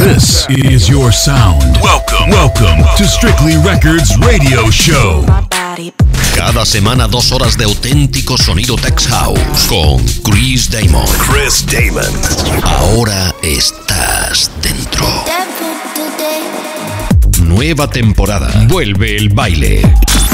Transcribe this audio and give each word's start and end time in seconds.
This 0.00 0.46
is 0.48 0.88
your 0.88 1.12
sound. 1.12 1.76
Welcome, 1.82 2.30
welcome 2.30 2.78
to 2.96 3.04
Strictly 3.04 3.58
Records 3.58 4.16
Radio 4.16 4.70
Show. 4.70 5.26
Cada 6.34 6.64
semana 6.64 7.06
dos 7.06 7.32
horas 7.32 7.58
de 7.58 7.64
auténtico 7.64 8.38
sonido 8.38 8.76
Tex 8.76 9.06
House 9.08 9.66
con 9.68 10.02
Chris 10.24 10.70
Damon. 10.70 11.06
Chris 11.28 11.66
Damon. 11.66 12.10
Ahora 12.62 13.34
estás 13.42 14.50
dentro. 14.62 15.06
Nueva 17.42 17.90
temporada. 17.90 18.50
Vuelve 18.68 19.18
el 19.18 19.28
baile. 19.28 19.82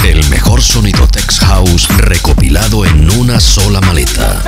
El 0.04 0.24
mejor 0.28 0.62
sonido 0.62 1.08
Tex 1.08 1.40
House 1.40 1.88
recopilado 1.98 2.86
en 2.86 3.10
una 3.18 3.40
sola 3.40 3.80
maleta. 3.80 4.40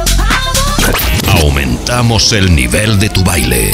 Aumentamos 1.43 2.33
el 2.33 2.55
nivel 2.55 3.01
de 3.01 3.09
tu 3.09 3.25
baile. 3.25 3.73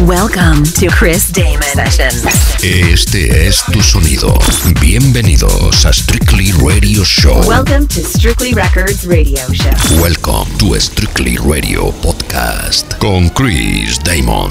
Welcome 0.00 0.64
to 0.80 0.88
Chris 0.88 1.30
Damon 1.30 1.62
Sessions. 1.62 2.24
Este 2.64 3.46
es 3.46 3.62
tu 3.72 3.80
sonido. 3.80 4.36
Bienvenidos 4.80 5.86
a 5.86 5.92
Strictly 5.92 6.50
Radio 6.50 7.04
Show. 7.04 7.40
Welcome 7.46 7.86
to 7.86 8.00
Strictly 8.00 8.54
Records 8.54 9.06
Radio 9.06 9.38
Show. 9.52 10.00
Welcome 10.02 10.50
to 10.58 10.74
Strictly 10.80 11.36
Radio 11.36 11.92
Podcast 12.02 12.98
con 12.98 13.28
Chris 13.30 14.00
Damon. 14.02 14.50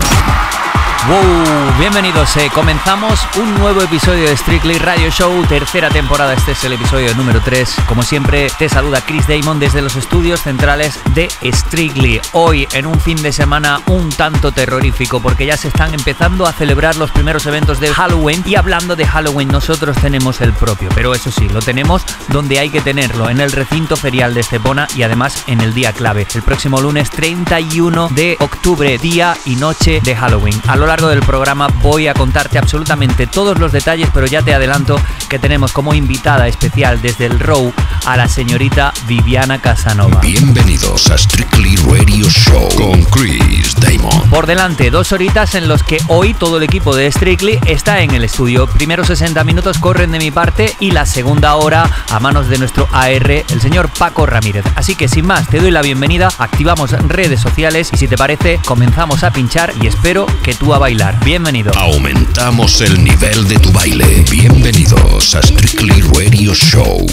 Wow, 1.05 1.77
bienvenidos. 1.79 2.37
eh. 2.37 2.49
Comenzamos 2.53 3.19
un 3.35 3.55
nuevo 3.55 3.81
episodio 3.81 4.23
de 4.25 4.37
Strictly 4.37 4.77
Radio 4.77 5.09
Show, 5.09 5.45
tercera 5.47 5.89
temporada. 5.89 6.33
Este 6.33 6.53
es 6.53 6.63
el 6.63 6.71
episodio 6.71 7.13
número 7.15 7.41
3. 7.41 7.75
Como 7.89 8.03
siempre, 8.03 8.49
te 8.57 8.69
saluda 8.69 9.01
Chris 9.05 9.27
Damon 9.27 9.59
desde 9.59 9.81
los 9.81 9.97
estudios 9.97 10.39
centrales 10.41 10.97
de 11.13 11.27
Strictly. 11.43 12.21
Hoy, 12.31 12.69
en 12.71 12.85
un 12.85 12.97
fin 13.01 13.21
de 13.21 13.33
semana 13.33 13.81
un 13.87 14.07
tanto 14.11 14.53
terrorífico, 14.53 15.19
porque 15.21 15.32
ya 15.41 15.57
se 15.57 15.67
están 15.67 15.93
empezando 15.93 16.45
a 16.45 16.53
celebrar 16.53 16.95
los 16.95 17.11
primeros 17.11 17.45
eventos 17.45 17.79
de 17.79 17.89
Halloween. 17.89 18.43
Y 18.45 18.55
hablando 18.55 18.95
de 18.95 19.05
Halloween, 19.05 19.49
nosotros 19.49 19.97
tenemos 19.97 20.41
el 20.41 20.53
propio, 20.53 20.89
pero 20.95 21.13
eso 21.13 21.31
sí, 21.31 21.49
lo 21.49 21.61
tenemos 21.61 22.03
donde 22.29 22.59
hay 22.59 22.69
que 22.69 22.81
tenerlo, 22.81 23.29
en 23.29 23.39
el 23.39 23.51
recinto 23.51 23.95
ferial 23.95 24.33
de 24.33 24.41
Estepona 24.41 24.87
y 24.95 25.03
además 25.03 25.43
en 25.47 25.61
el 25.61 25.73
día 25.73 25.91
clave, 25.93 26.27
el 26.33 26.41
próximo 26.41 26.79
lunes 26.81 27.09
31 27.09 28.09
de 28.09 28.37
octubre, 28.39 28.97
día 28.97 29.35
y 29.45 29.55
noche 29.55 30.01
de 30.03 30.15
Halloween. 30.15 30.59
A 30.67 30.75
lo 30.75 30.85
largo 30.85 31.07
del 31.07 31.21
programa 31.21 31.67
voy 31.81 32.07
a 32.07 32.13
contarte 32.13 32.57
absolutamente 32.57 33.27
todos 33.27 33.59
los 33.59 33.71
detalles, 33.71 34.09
pero 34.13 34.25
ya 34.25 34.41
te 34.41 34.53
adelanto 34.53 34.99
que 35.29 35.39
tenemos 35.39 35.71
como 35.71 35.93
invitada 35.93 36.47
especial 36.47 37.01
desde 37.01 37.25
el 37.25 37.39
Row 37.39 37.73
a 38.05 38.17
la 38.17 38.27
señorita 38.27 38.93
Viviana 39.07 39.59
Casanova. 39.59 40.21
Bienvenidos 40.21 41.09
a 41.09 41.17
Strictly 41.17 41.75
Radio 41.77 42.29
Show 42.29 42.69
con 42.75 43.03
Chris 43.05 43.75
Damon. 43.75 44.29
Por 44.29 44.47
delante, 44.47 44.91
dos 44.91 45.11
horitas 45.23 45.55
en 45.55 45.69
los 45.69 45.83
que 45.83 45.99
hoy 46.09 46.33
todo 46.33 46.57
el 46.57 46.63
equipo 46.63 46.93
de 46.93 47.09
Strictly 47.09 47.57
está 47.65 48.01
en 48.01 48.11
el 48.11 48.25
estudio. 48.25 48.67
Primeros 48.67 49.07
60 49.07 49.41
minutos 49.45 49.77
corren 49.77 50.11
de 50.11 50.19
mi 50.19 50.31
parte 50.31 50.75
y 50.81 50.91
la 50.91 51.05
segunda 51.05 51.55
hora 51.55 51.89
a 52.09 52.19
manos 52.19 52.49
de 52.49 52.57
nuestro 52.57 52.89
AR, 52.91 53.31
el 53.31 53.61
señor 53.61 53.87
Paco 53.97 54.25
Ramírez. 54.25 54.65
Así 54.75 54.95
que 54.95 55.07
sin 55.07 55.25
más, 55.25 55.47
te 55.47 55.61
doy 55.61 55.71
la 55.71 55.81
bienvenida, 55.81 56.27
activamos 56.39 56.91
redes 57.07 57.39
sociales 57.39 57.89
y 57.93 57.97
si 57.97 58.09
te 58.09 58.17
parece, 58.17 58.59
comenzamos 58.65 59.23
a 59.23 59.31
pinchar 59.31 59.73
y 59.81 59.87
espero 59.87 60.25
que 60.43 60.55
tú 60.55 60.73
a 60.73 60.77
bailar. 60.77 61.17
Bienvenido. 61.23 61.71
Aumentamos 61.77 62.81
el 62.81 63.01
nivel 63.01 63.47
de 63.47 63.59
tu 63.59 63.71
baile. 63.71 64.25
Bienvenidos 64.29 65.35
a 65.35 65.41
Strictly 65.41 66.01
Radio 66.01 66.53
Show. 66.53 67.07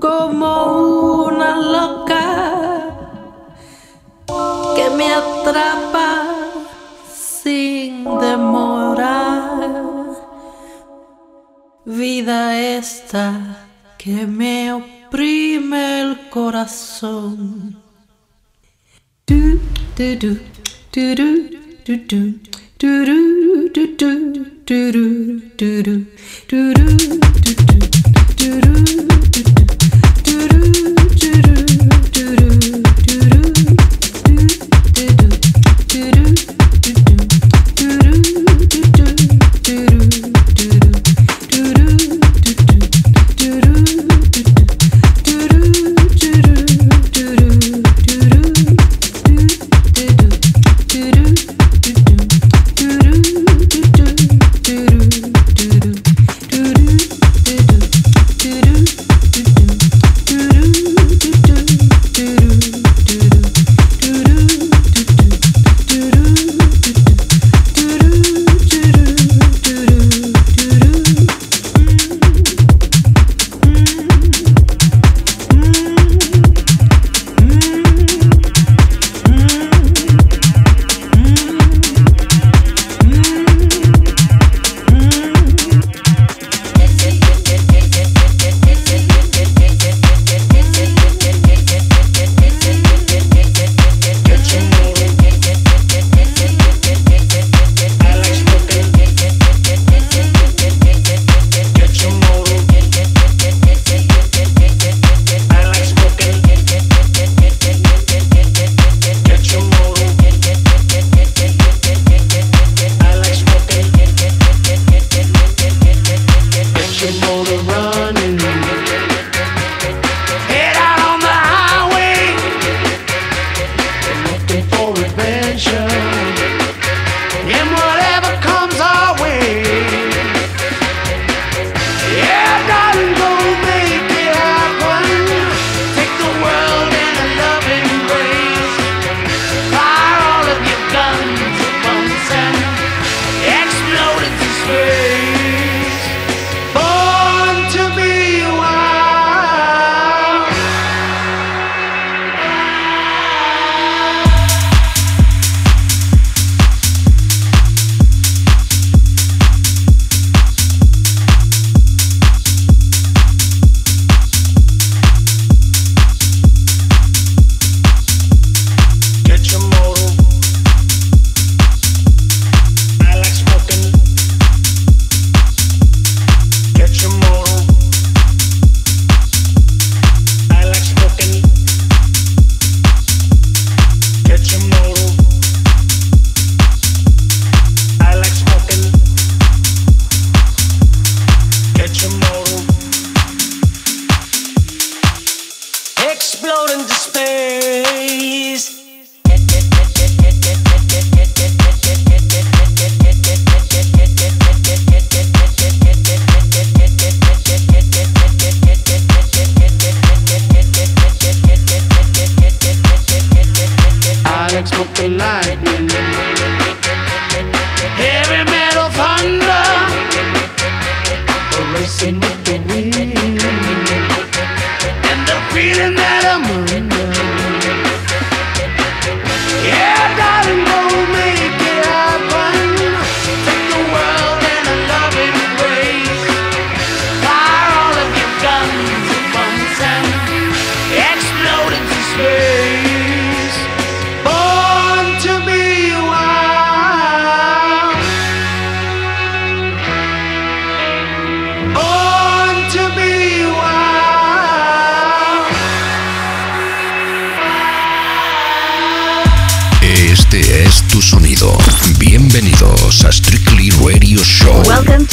Como 0.00 1.24
una 1.26 1.56
loca 1.56 2.26
que 4.74 4.90
me 4.96 5.12
atrapa 5.12 6.24
sin 7.14 8.04
demorar. 8.18 9.60
Vida 11.84 12.58
esta 12.58 13.58
que 13.98 14.26
me 14.26 14.72
oprime 14.72 16.00
el 16.00 16.28
corazón. 16.30 17.80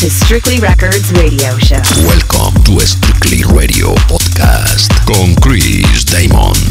Strictly 0.09 0.59
Records 0.59 1.12
Radio 1.13 1.57
Show. 1.57 1.81
Welcome 2.06 2.63
to 2.63 2.80
Strictly 2.86 3.44
Radio 3.44 3.94
Podcast 4.07 4.92
con 5.06 5.36
Chris 5.36 6.06
Damon. 6.06 6.67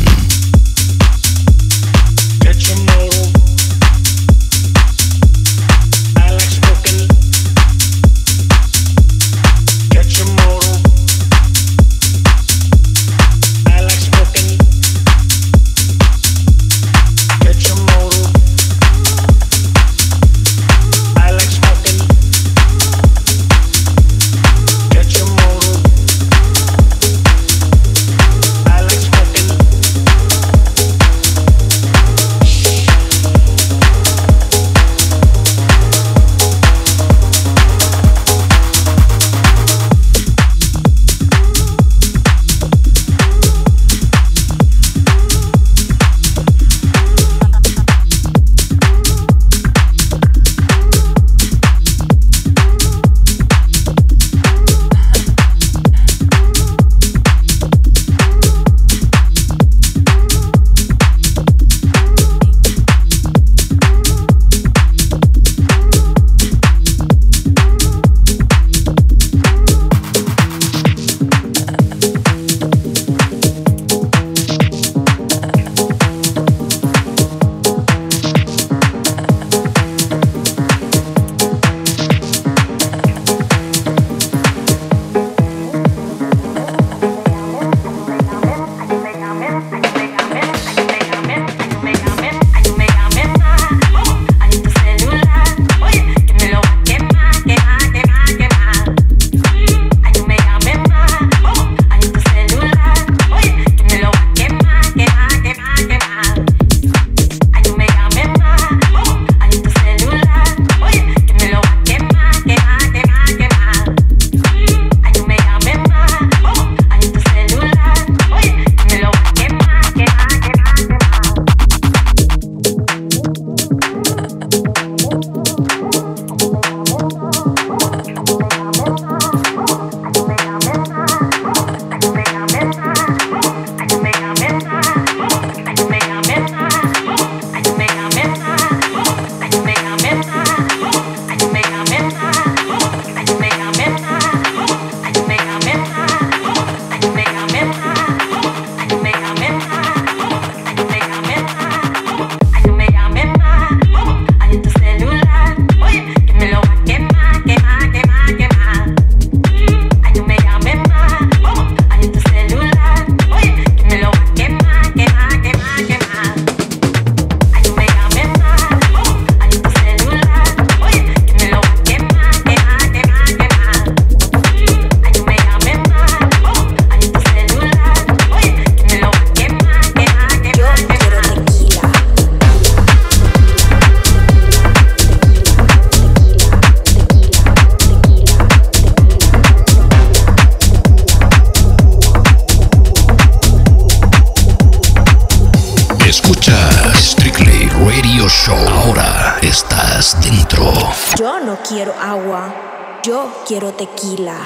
Quiero 201.69 201.93
agua, 202.01 202.55
yo 203.03 203.29
quiero 203.47 203.73
tequila. 203.73 204.39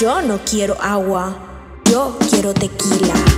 Yo 0.00 0.22
no 0.22 0.38
quiero 0.44 0.76
agua, 0.80 1.36
yo 1.90 2.16
quiero 2.30 2.54
tequila. 2.54 3.37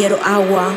Quiero 0.00 0.18
agua, 0.24 0.74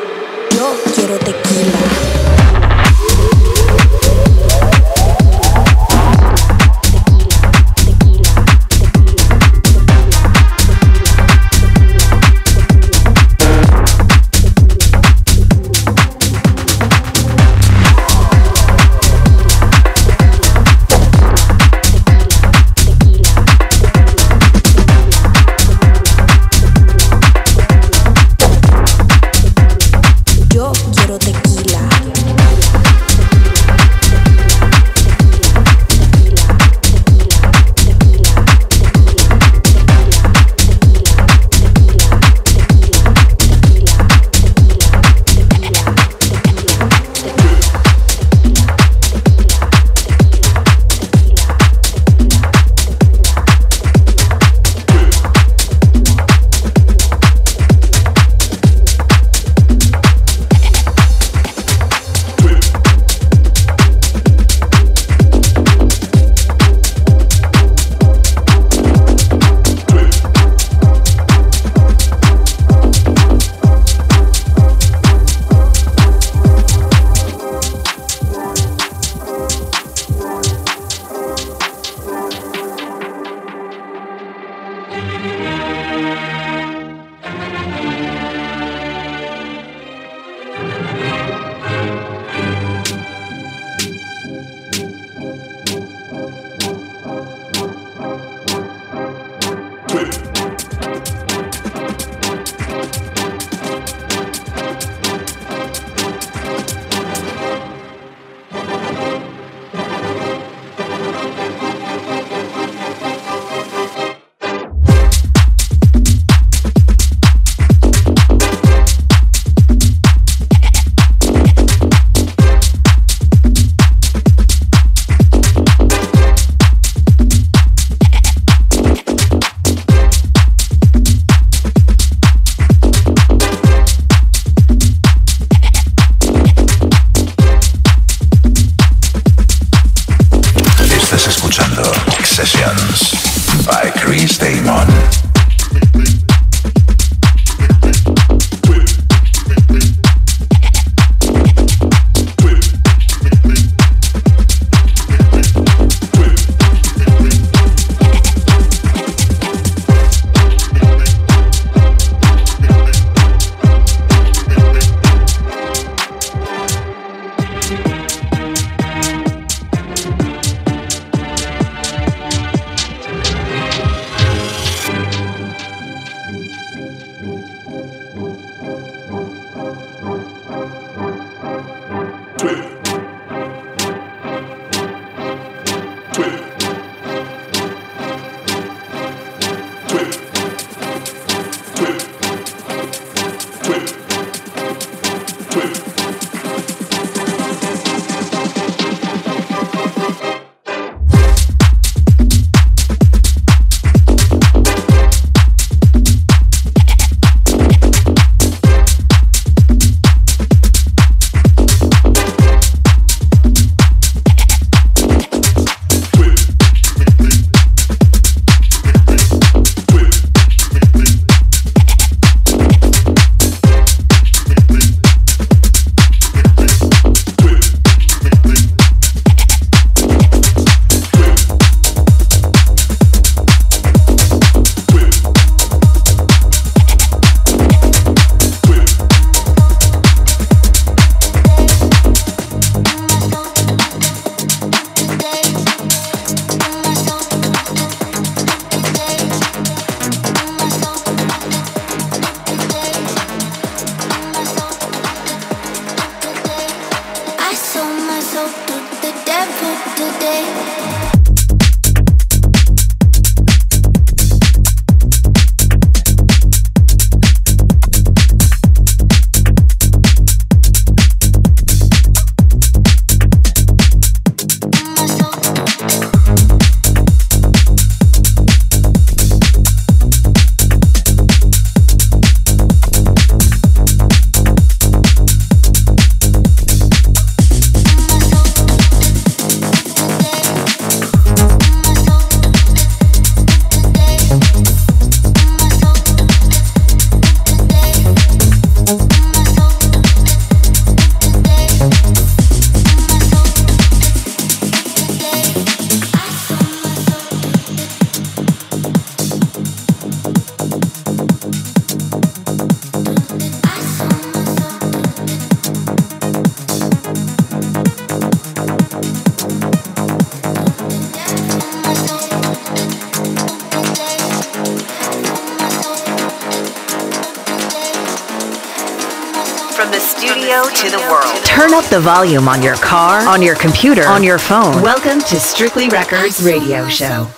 the 331.94 332.00
volume 332.00 332.48
on 332.48 332.64
your 332.64 332.76
car, 332.78 333.20
on 333.28 333.40
your 333.40 333.54
computer, 333.54 334.08
on 334.08 334.24
your 334.24 334.40
phone. 334.40 334.82
Welcome 334.82 335.20
to 335.20 335.40
Strictly 335.40 335.90
Records 335.90 336.44
Radio 336.44 336.88
Show. 336.88 337.30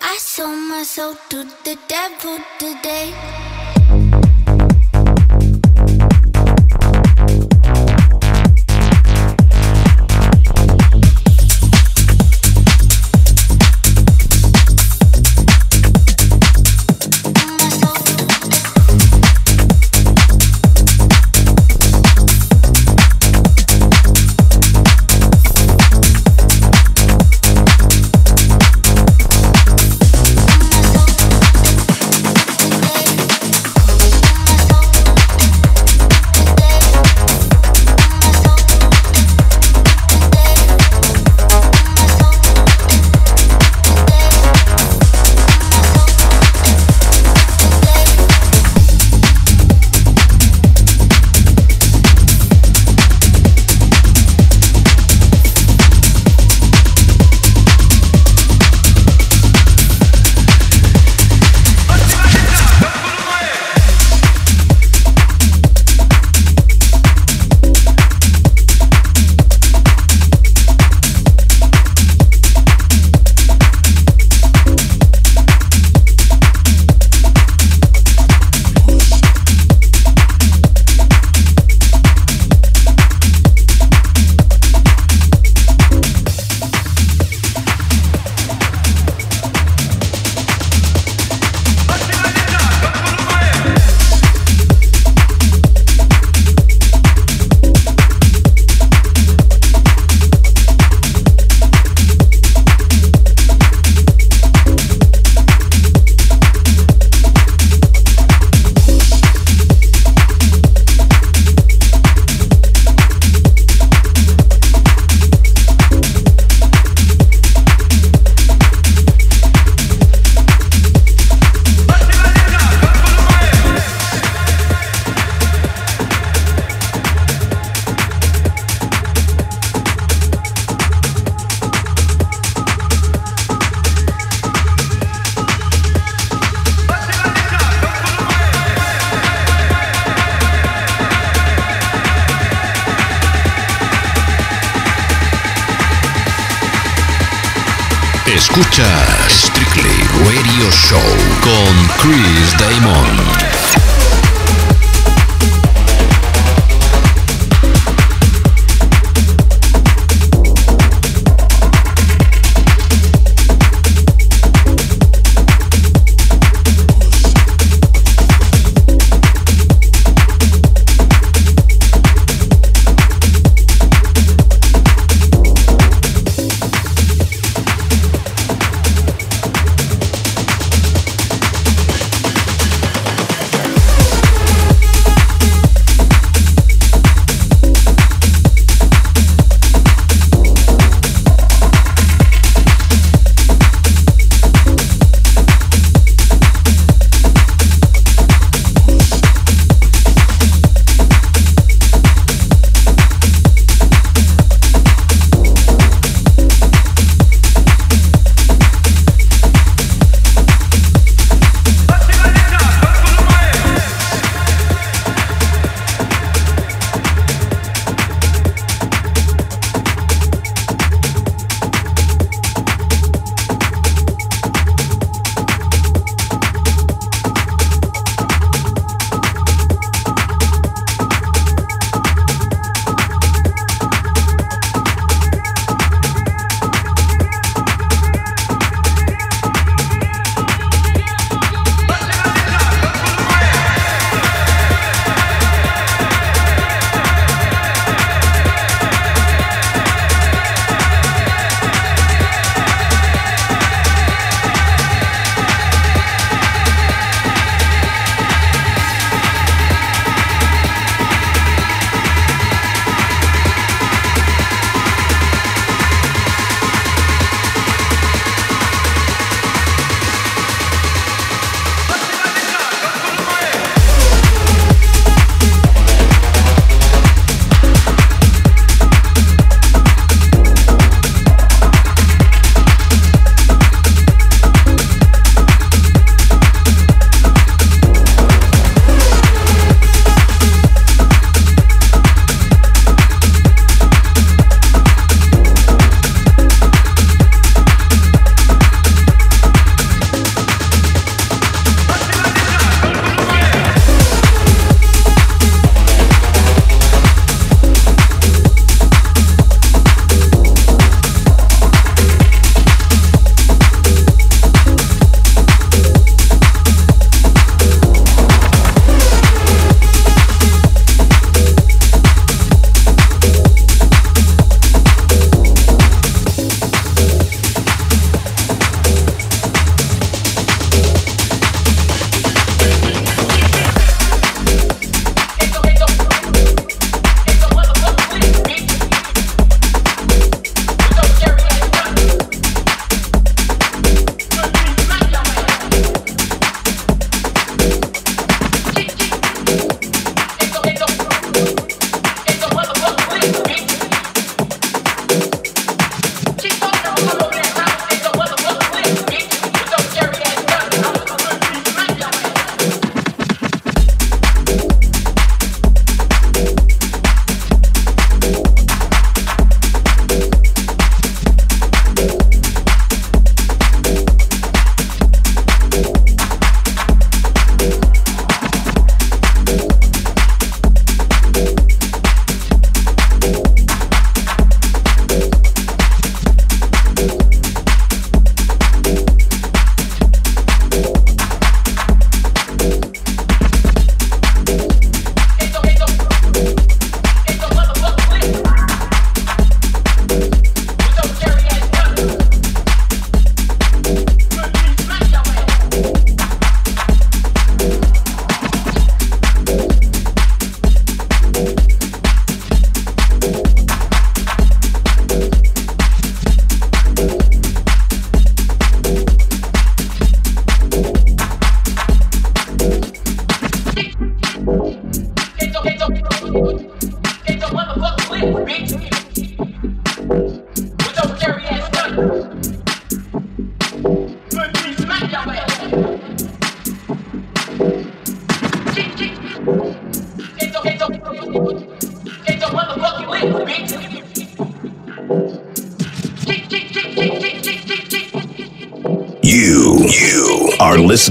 I 0.00 0.16
sold 0.20 0.56
my 0.68 0.84
soul 0.84 1.16
to 1.30 1.42
the 1.64 1.76
devil 1.88 2.38
today. 2.60 3.45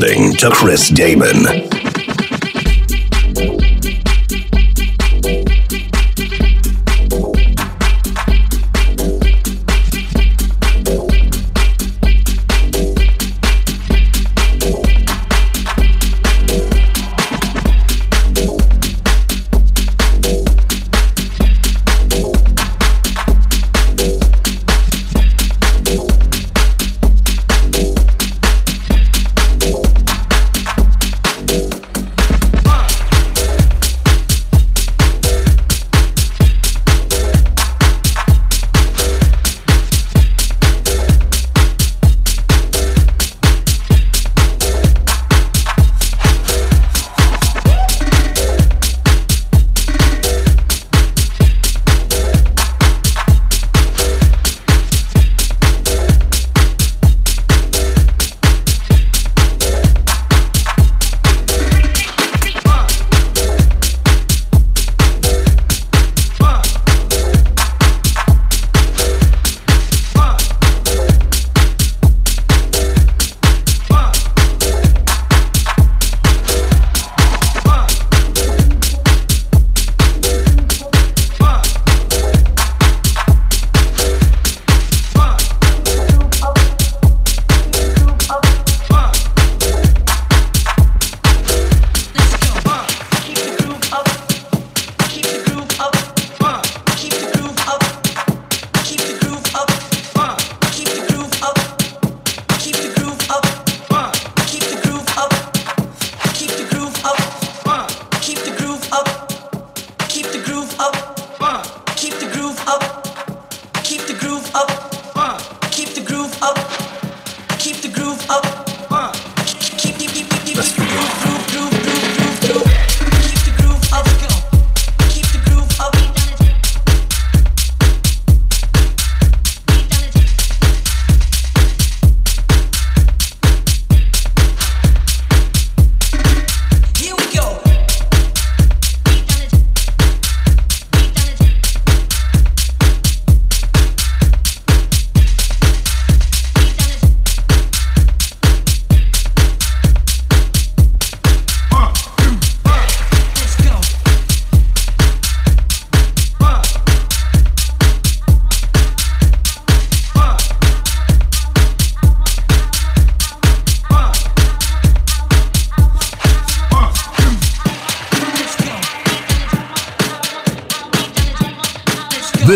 Listening 0.05 0.33
to 0.33 0.51
Chris 0.51 0.89
Damon. 0.89 1.74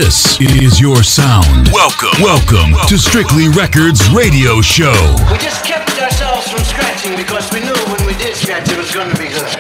Is 0.02 0.80
your 0.80 1.04
sound. 1.04 1.68
Welcome. 1.74 2.24
Welcome 2.24 2.72
to 2.88 2.98
Strictly 2.98 3.50
Records 3.50 4.10
Radio 4.12 4.62
Show. 4.62 4.94
We 5.30 5.38
just 5.40 5.66
kept 5.66 5.90
ourselves 6.02 6.50
from 6.50 6.64
scratching 6.64 7.18
because 7.18 7.52
we 7.52 7.60
knew 7.60 7.76
when 7.92 8.08
we 8.08 8.14
did 8.14 8.36
scratch 8.36 8.70
it 8.70 8.78
was 8.78 8.92
going 8.92 9.10
to 9.10 9.18
be 9.18 9.28
good. 9.28 9.59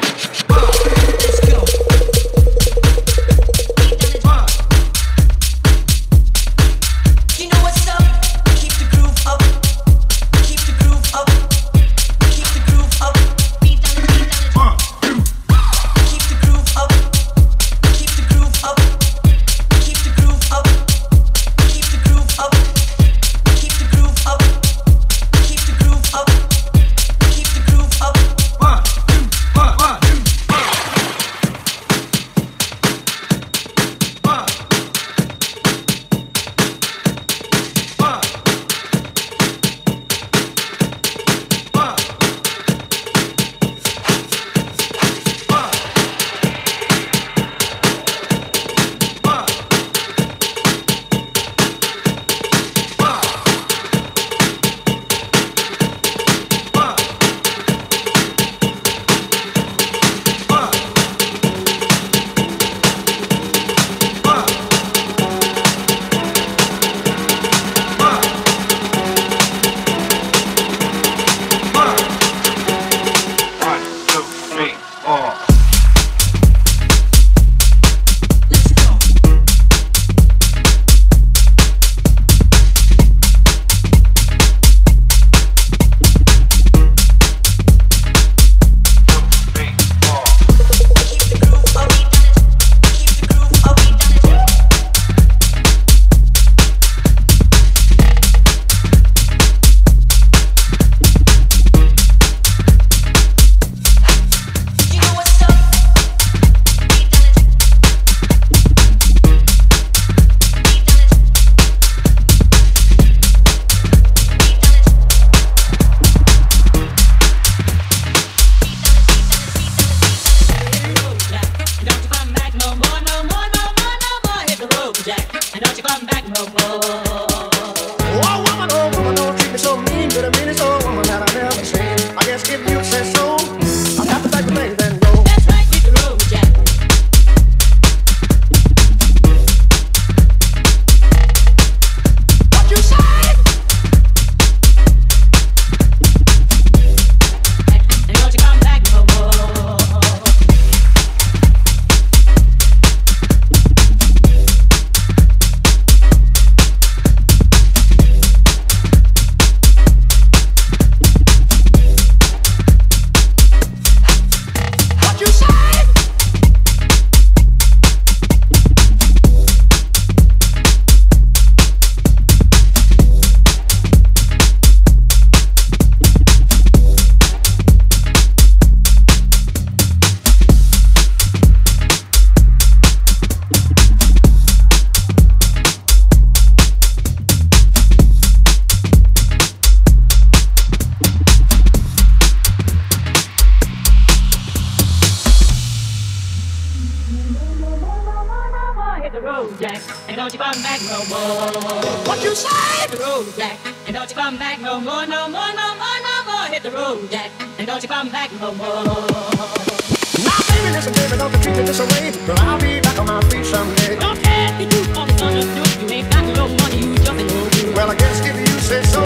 Jack, 203.39 203.58
and 203.88 203.95
don't 203.95 204.10
you 204.10 204.17
come 204.17 204.38
back 204.38 204.60
no 204.60 204.82
more, 204.82 205.08
no 205.08 205.30
more, 205.30 205.47
no 205.56 205.67
more, 205.80 205.99
no 206.04 206.15
more. 206.28 206.45
Hit 206.52 206.62
the 206.62 206.71
road, 206.71 207.10
Jack, 207.10 207.32
and 207.58 207.65
don't 207.65 207.82
you 207.82 207.88
come 207.88 208.10
back 208.10 208.30
no 208.34 208.54
more. 208.54 208.84
Now, 208.84 210.39
baby, 210.52 210.75
listen, 210.75 210.91
baby, 210.91 211.15
don't 211.15 211.32
you 211.32 211.39
treat 211.39 211.56
me 211.56 211.63
this 211.63 211.80
way. 211.80 212.12
But 212.28 212.38
I'll 212.41 212.60
be 212.60 212.82
back 212.82 212.99
on 212.99 213.06
my 213.06 213.21
feet 213.31 213.46
someday. 213.46 213.96
Don't 213.96 214.21
care 214.21 214.52
if 214.52 214.60
you 214.60 214.67
do 214.67 215.00
all 215.00 215.06
this 215.06 215.21
understood. 215.21 215.90
You 215.90 215.96
ain't 215.96 216.12
got 216.12 216.25
no 216.35 216.50
money, 216.50 216.79
you 216.83 216.96
just 216.98 217.12
ain't 217.12 217.31
no. 217.31 217.71
Well, 217.77 217.90
I 217.90 217.96
guess 217.96 218.19
if 218.27 218.35
you 218.35 218.60
say 218.60 218.83
so, 218.83 219.04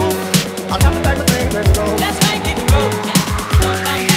I'll 0.73 0.81
have 0.81 0.95
to 0.95 1.01
pack 1.05 1.17
things 1.29 1.53
and 1.53 1.75
go. 1.75 1.86
Let's 2.01 2.17
make 2.25 2.41
it 2.41 2.57
the 2.57 2.89
Jack. 3.05 3.21
Don't 3.61 3.86
come 3.86 3.86
back 3.86 4.12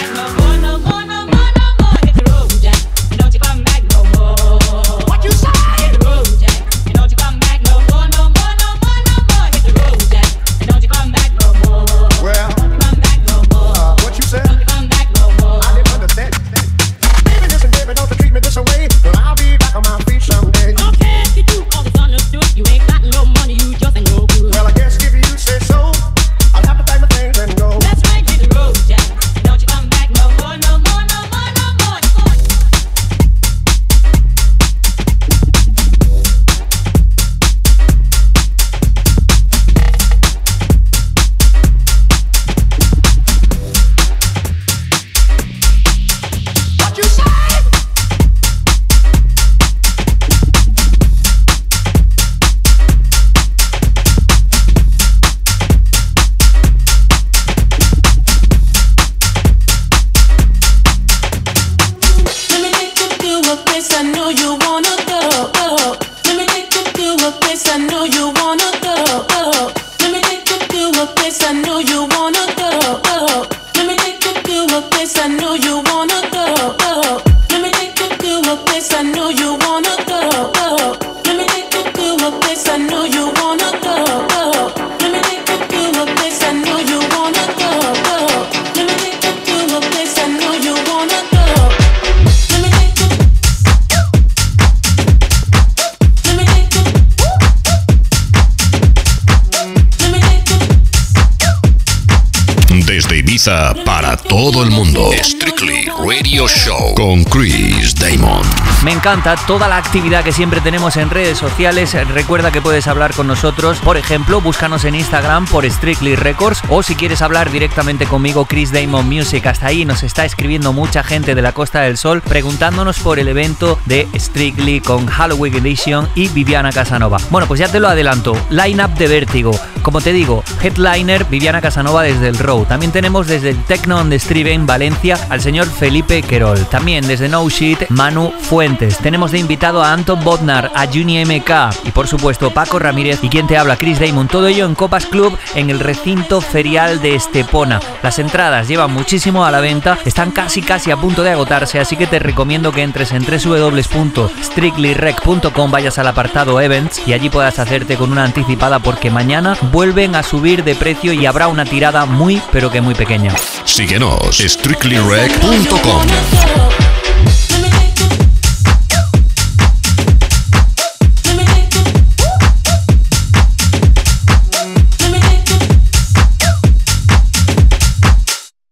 toda 109.46 109.68
la 109.68 109.76
actividad 109.76 110.24
que 110.24 110.32
siempre 110.32 110.60
tenemos 110.60 110.96
en 110.96 111.10
redes 111.10 111.38
sociales. 111.38 111.94
Recuerda 112.12 112.50
que 112.50 112.60
puedes 112.60 112.88
hablar 112.88 113.14
con 113.14 113.28
nosotros. 113.28 113.78
Por 113.78 113.96
ejemplo, 113.96 114.40
búscanos 114.40 114.84
en 114.84 114.96
Instagram 114.96 115.46
por 115.46 115.64
Strictly 115.70 116.16
Records 116.16 116.60
o 116.68 116.82
si 116.82 116.96
quieres 116.96 117.22
hablar 117.22 117.52
directamente 117.52 118.06
conmigo, 118.06 118.46
Chris 118.46 118.72
Damon 118.72 119.08
Music. 119.08 119.46
Hasta 119.46 119.68
ahí 119.68 119.84
nos 119.84 120.02
está 120.02 120.24
escribiendo 120.24 120.72
mucha 120.72 121.04
gente 121.04 121.36
de 121.36 121.42
la 121.42 121.52
Costa 121.52 121.82
del 121.82 121.98
Sol 121.98 122.20
preguntándonos 122.20 122.98
por 122.98 123.20
el 123.20 123.28
evento 123.28 123.78
de 123.84 124.08
Strictly 124.18 124.80
con 124.80 125.06
Halloween 125.06 125.54
Edition 125.54 126.08
y 126.16 126.26
Viviana 126.26 126.72
Casanova. 126.72 127.18
Bueno, 127.30 127.46
pues 127.46 127.60
ya 127.60 127.68
te 127.68 127.78
lo 127.78 127.86
adelanto. 127.86 128.36
Line-up 128.50 128.92
de 128.94 129.06
Vértigo. 129.06 129.52
Como 129.82 130.00
te 130.00 130.12
digo, 130.12 130.42
headliner 130.62 131.24
Viviana 131.24 131.60
Casanova 131.60 132.02
desde 132.02 132.28
el 132.28 132.38
Row. 132.38 132.64
También 132.64 132.92
tenemos 132.92 133.26
desde 133.26 133.50
el 133.50 133.62
Tecno 133.64 133.98
on 133.98 134.10
the 134.10 134.20
en 134.36 134.66
Valencia 134.66 135.18
al 135.30 135.40
señor 135.40 135.66
Felipe 135.66 136.22
Querol. 136.22 136.66
También 136.66 137.06
desde 137.06 137.28
No 137.28 137.48
Shit, 137.48 137.88
Manu 137.88 138.32
Fuentes. 138.40 138.98
Tenemos 138.98 139.32
de 139.32 139.38
invitado 139.38 139.82
a 139.82 139.92
Anton 139.92 140.22
Bodnar, 140.22 140.70
a 140.74 140.86
Juni 140.86 141.24
MK 141.24 141.50
y 141.84 141.90
por 141.90 142.06
supuesto 142.06 142.52
Paco 142.52 142.78
Ramírez 142.78 143.20
y 143.22 143.28
quien 143.28 143.46
te 143.46 143.56
habla, 143.56 143.76
Chris 143.76 144.00
Damon. 144.00 144.28
Todo 144.28 144.46
ello 144.46 144.66
en 144.66 144.74
Copas 144.74 145.06
Club 145.06 145.36
en 145.54 145.70
el 145.70 145.80
recinto 145.80 146.40
ferial 146.40 147.00
de 147.00 147.14
Estepona. 147.14 147.80
Las 148.02 148.18
entradas 148.18 148.68
llevan 148.68 148.92
muchísimo 148.92 149.44
a 149.44 149.50
la 149.50 149.60
venta, 149.60 149.98
están 150.04 150.30
casi 150.30 150.62
casi 150.62 150.90
a 150.90 150.96
punto 150.96 151.22
de 151.22 151.32
agotarse, 151.32 151.78
así 151.78 151.96
que 151.96 152.06
te 152.06 152.18
recomiendo 152.18 152.72
que 152.72 152.82
entres 152.82 153.12
en 153.12 153.24
www.strictlyrec.com, 153.24 155.70
vayas 155.70 155.98
al 155.98 156.08
apartado 156.08 156.60
Events 156.60 157.02
y 157.06 157.12
allí 157.12 157.30
puedas 157.30 157.58
hacerte 157.58 157.96
con 157.96 158.12
una 158.12 158.24
anticipada 158.24 158.78
porque 158.78 159.10
mañana 159.10 159.56
vuelven 159.72 160.14
a 160.14 160.22
subir 160.22 160.45
de 160.46 160.76
precio 160.76 161.12
y 161.12 161.26
habrá 161.26 161.48
una 161.48 161.64
tirada 161.64 162.06
muy 162.06 162.40
pero 162.52 162.70
que 162.70 162.80
muy 162.80 162.94
pequeña. 162.94 163.34
Síguenos, 163.64 164.38
strictlyrec.com. 164.38 166.06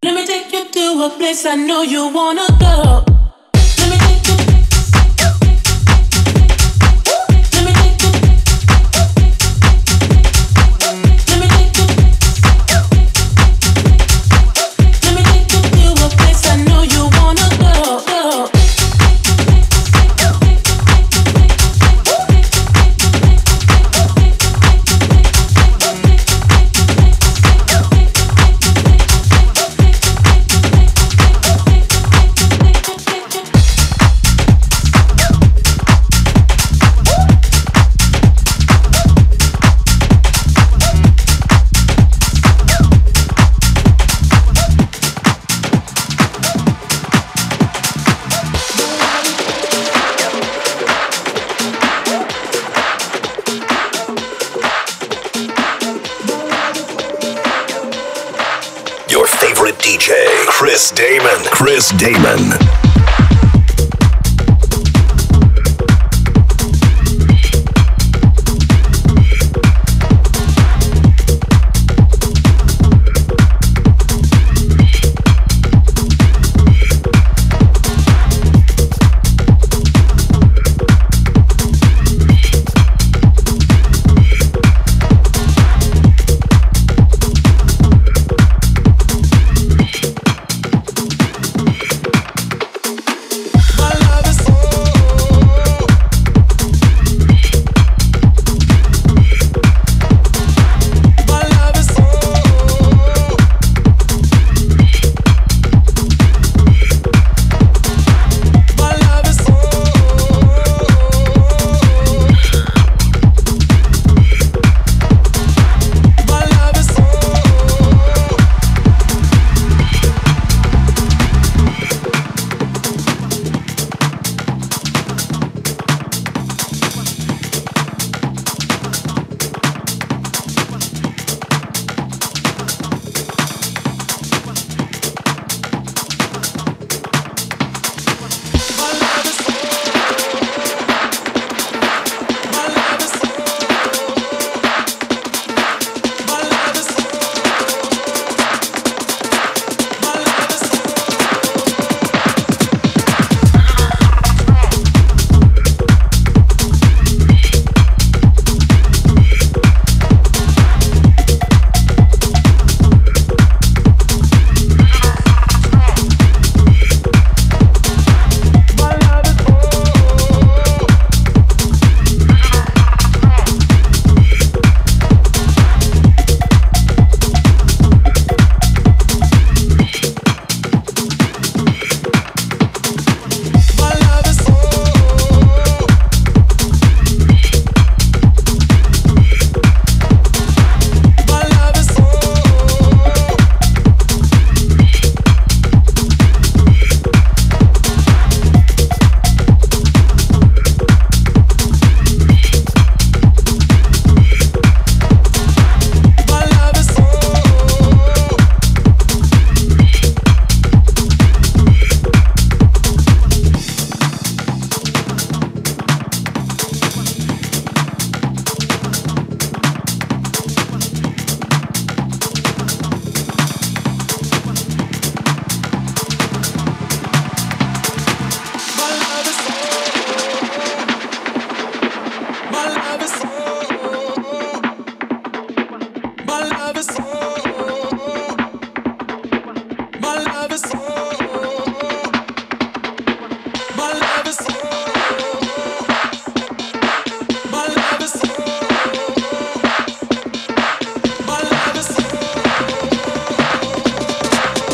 Let 0.03 0.14
me 0.14 0.25
take 0.25 0.53
you 0.53 0.70
to 0.70 1.05
a 1.07 1.11
place 1.18 1.45
I 1.45 1.57
know 1.57 1.83
you 1.83 2.09
wanna 2.14 2.47
go. 2.61 2.93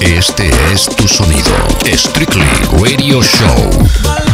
Este 0.00 0.50
es 0.72 0.86
tu 0.96 1.06
sonido. 1.06 1.52
Strictly 1.84 2.42
Radio 2.80 3.22
Show. 3.22 4.29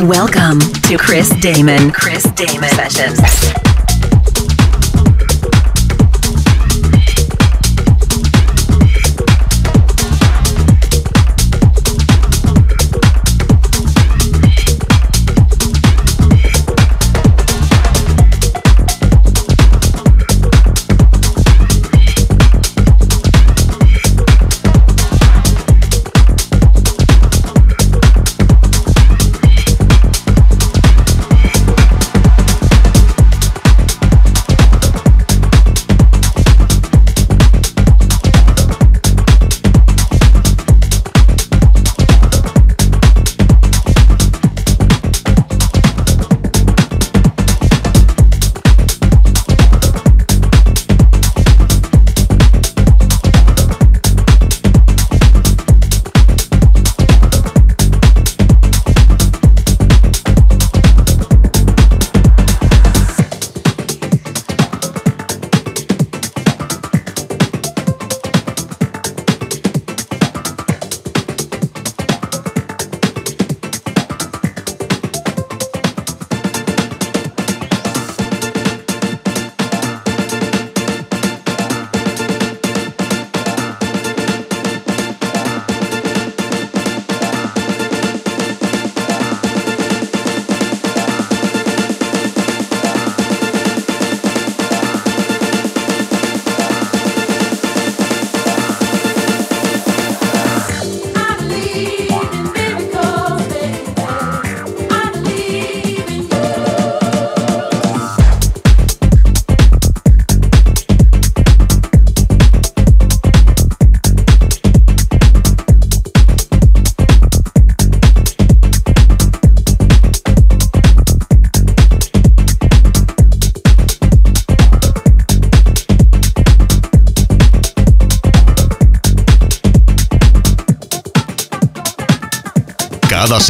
Welcome 0.00 0.60
to 0.60 0.96
Chris 0.96 1.28
Damon. 1.40 1.90
Chris 1.90 2.22
Damon 2.22 2.68
Sessions. 2.68 3.67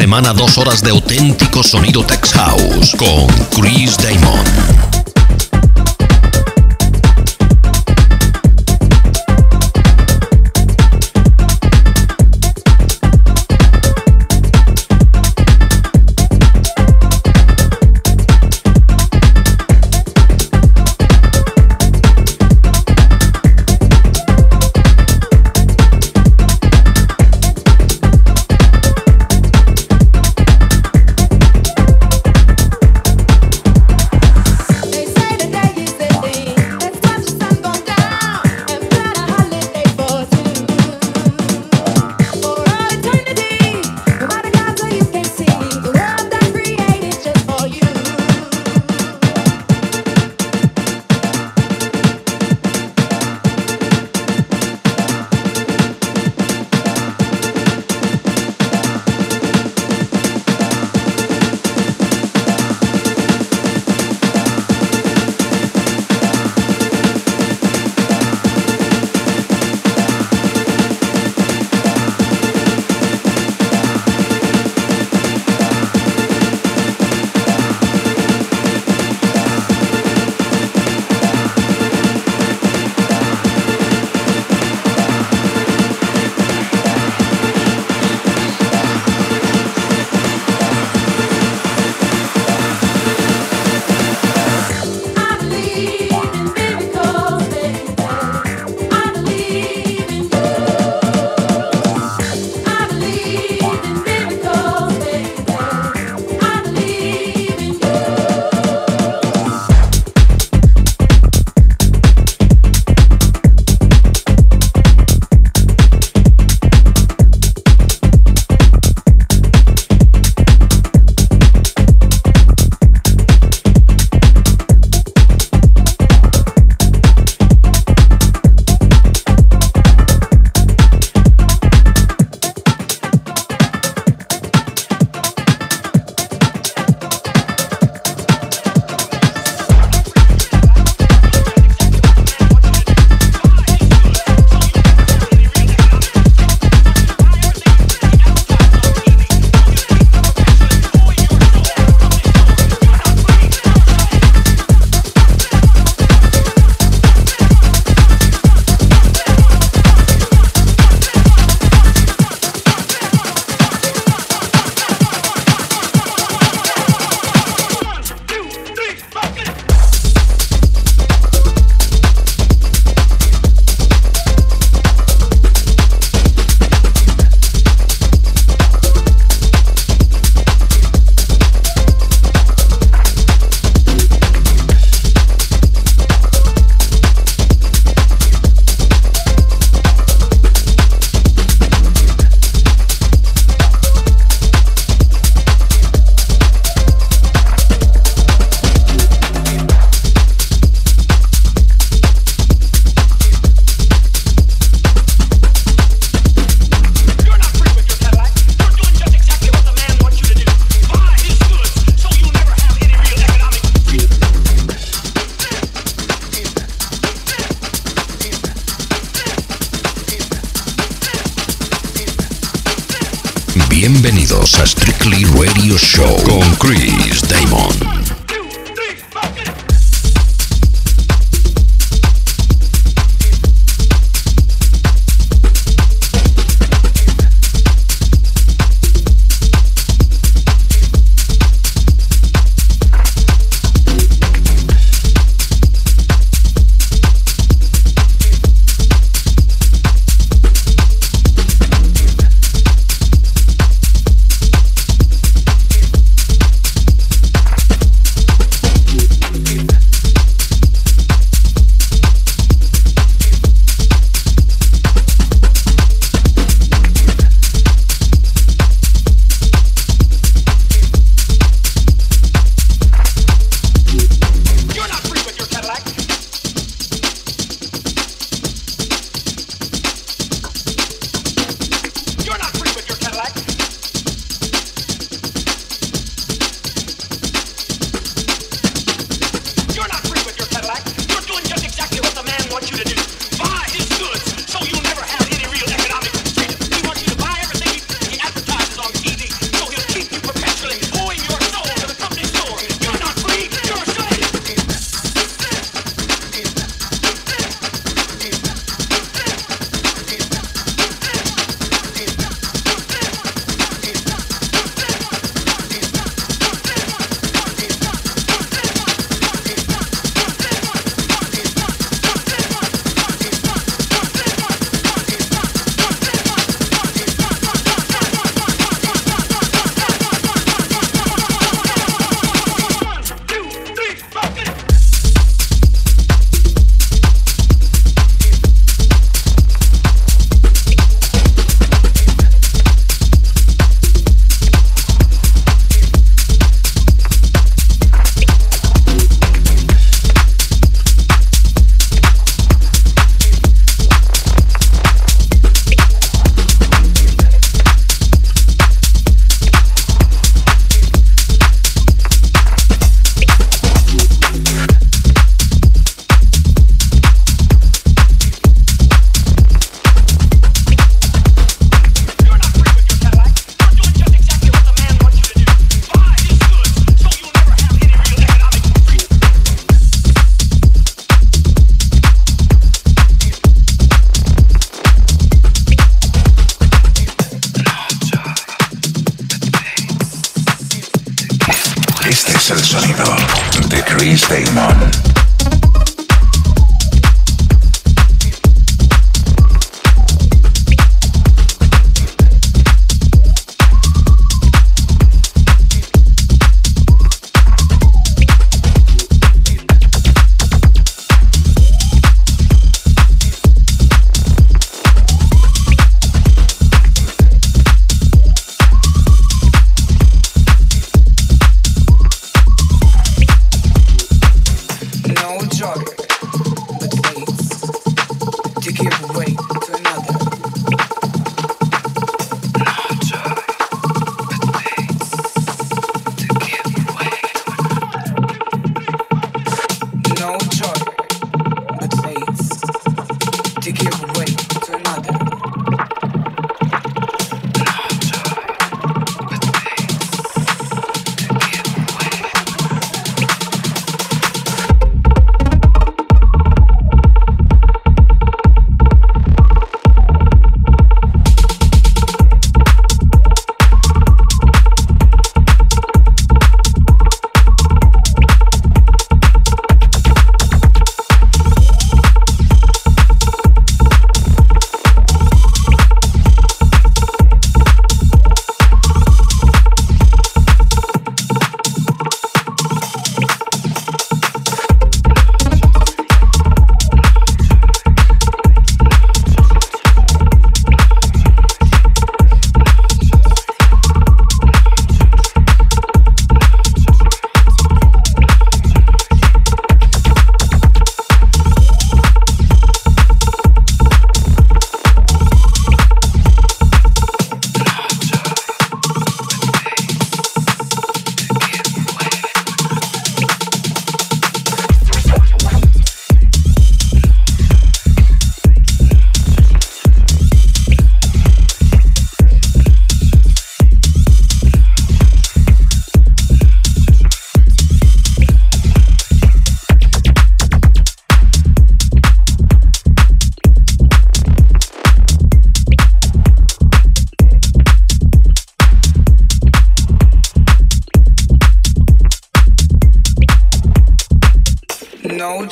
Semana 0.09 0.33
dos 0.33 0.57
horas 0.57 0.81
de 0.81 0.89
auténtico 0.89 1.61
sonido 1.61 2.03
Tex 2.03 2.33
House 2.33 2.95
con 2.95 3.27
Chris 3.51 3.95
Damon. 3.95 4.78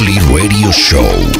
Bienvenidos 0.00 0.08
a 0.08 0.08
Strictly 0.08 0.18
Radio 0.34 0.72
Show. 0.72 1.39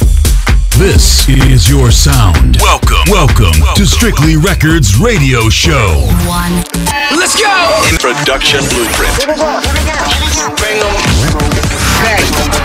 This 0.81 1.29
is 1.29 1.69
your 1.69 1.91
sound. 1.91 2.57
Welcome, 2.59 3.05
welcome 3.07 3.53
to 3.75 3.85
Strictly 3.85 4.35
Records 4.35 4.97
Radio 4.97 5.47
Show. 5.47 6.09
One. 6.25 6.63
Let's 7.15 7.39
go! 7.39 7.85
Introduction 7.87 8.61
Blueprint. 8.67 9.11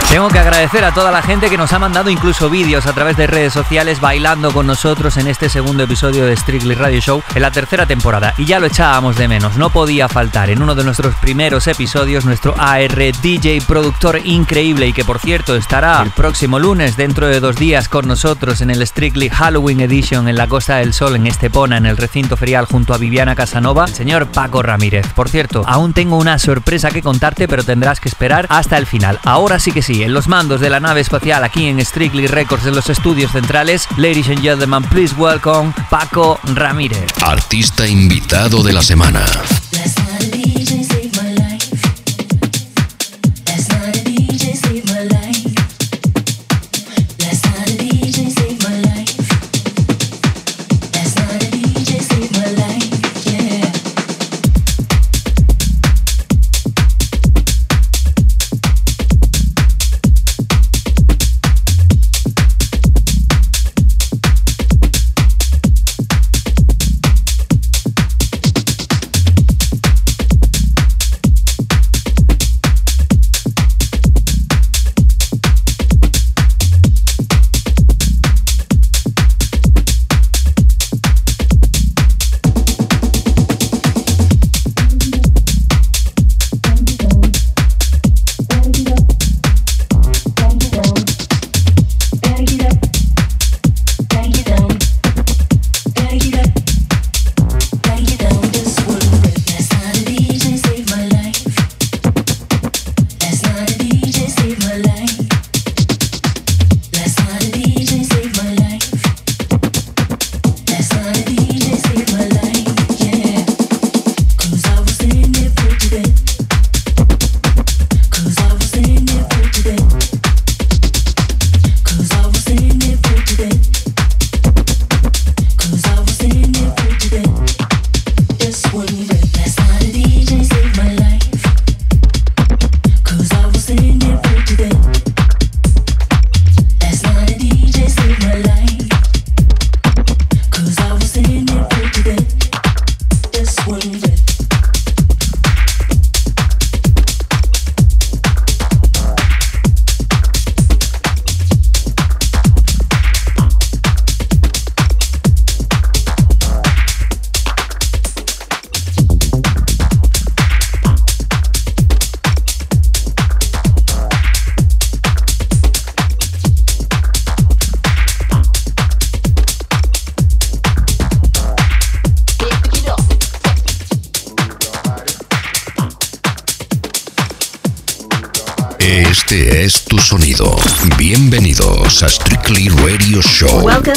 Tengo 0.09 0.29
que 0.29 0.39
agradecer 0.39 0.85
a 0.85 0.95
toda 0.95 1.11
la 1.11 1.21
gente 1.21 1.51
que 1.51 1.59
nos 1.59 1.73
ha 1.73 1.79
mandado 1.79 2.09
incluso 2.11 2.49
vídeos 2.49 2.87
a 2.87 2.93
través 2.93 3.17
de 3.17 3.27
redes 3.27 3.53
sociales 3.53 4.01
bailando 4.01 4.53
con 4.53 4.67
nosotros 4.67 5.17
en 5.17 5.27
este 5.27 5.49
segundo 5.49 5.83
episodio 5.83 6.25
de 6.25 6.37
Strictly 6.37 6.75
Radio 6.75 7.01
Show 7.01 7.23
en 7.35 7.43
la 7.43 7.51
tercera 7.51 7.87
temporada. 7.87 8.33
Y 8.39 8.47
ya 8.47 8.61
lo 8.61 8.67
echábamos 8.67 9.17
de 9.17 9.27
menos, 9.27 9.57
no 9.57 9.71
podía 9.71 10.09
faltar 10.09 10.49
en 10.49 10.63
uno 10.63 10.75
de 10.75 10.85
nuestros 10.85 11.15
primeros 11.17 11.67
episodios 11.67 12.25
nuestro 12.25 12.55
AR 12.57 13.13
DJ 13.21 13.61
productor 13.67 14.21
increíble 14.25 14.87
y 14.87 14.93
que 14.93 15.05
por 15.05 15.19
cierto 15.19 15.57
estará 15.57 16.01
el 16.03 16.11
próximo 16.13 16.59
lunes 16.59 16.97
dentro 16.97 17.27
de 17.27 17.41
dos 17.41 17.57
días 17.57 17.89
con 17.89 18.06
nosotros 18.07 18.61
en 18.61 18.71
el 18.71 18.87
Strictly 18.87 19.29
Halloween 19.29 19.81
Edition 19.81 20.29
en 20.29 20.37
la 20.37 20.47
Costa 20.47 20.77
del 20.77 20.93
Sol 20.93 21.17
en 21.17 21.27
Estepona 21.27 21.77
en 21.77 21.87
el 21.87 21.97
recinto 21.97 22.37
ferial 22.37 22.67
junto 22.67 22.95
a 22.95 22.99
Viviana 22.99 23.35
Casanova, 23.35 23.85
el 23.85 23.95
señor 23.95 24.27
Paco 24.29 24.63
Ramírez. 24.63 25.07
Por 25.15 25.29
cierto, 25.29 25.65
aún 25.67 25.93
tengo 25.93 26.17
una 26.17 26.39
sorpresa 26.39 26.91
que 26.91 27.03
contarte 27.03 27.49
pero 27.49 27.65
tendrás 27.65 28.01
que 28.01 28.09
esperar 28.09 28.47
hasta 28.49 28.79
el 28.79 28.87
final. 28.87 29.19
Ahora 29.25 29.59
sí 29.59 29.73
que 29.73 29.83
sí, 29.83 30.03
en 30.03 30.15
los 30.15 30.29
mandos 30.29 30.61
de 30.61 30.71
la 30.71 30.81
nave 30.81 31.01
espacial 31.01 31.45
aquí 31.45 31.67
en 31.67 31.85
Strictly 31.85 32.27
Records 32.27 32.67
en 32.67 32.75
los 32.75 32.89
estudios 32.89 33.33
centrales, 33.33 33.87
ladies 33.97 34.29
and 34.29 34.41
gentlemen, 34.41 34.83
please 34.85 35.15
welcome 35.17 35.73
Paco 35.91 36.39
Ramírez. 36.55 37.07
Artista 37.23 37.87
invitado 37.87 38.63
de 38.63 38.73
la 38.73 38.83
semana. 38.83 39.25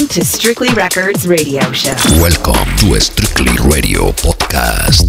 To 0.10 0.26
Strictly 0.26 0.70
Records 0.74 1.28
Radio 1.28 1.72
Show. 1.72 1.94
Welcome 2.20 2.56
to 2.78 3.00
Strictly 3.00 3.54
Radio 3.70 4.12
Podcast. 4.14 5.09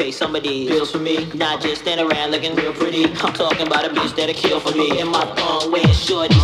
pay 0.00 0.10
somebody 0.10 0.66
bills 0.66 0.90
for 0.90 0.98
me. 0.98 1.26
Not 1.34 1.60
just 1.60 1.82
stand 1.82 2.00
around 2.00 2.30
looking 2.30 2.54
real 2.54 2.72
pretty. 2.72 3.04
I'm 3.04 3.34
talking 3.34 3.66
about 3.66 3.84
a 3.84 3.90
bitch 3.90 4.16
that'll 4.16 4.34
kill 4.34 4.58
for 4.58 4.74
me. 4.74 4.98
In 4.98 5.08
my 5.08 5.26
thong 5.34 5.70
wearing 5.70 5.92
shorty. 5.92 6.39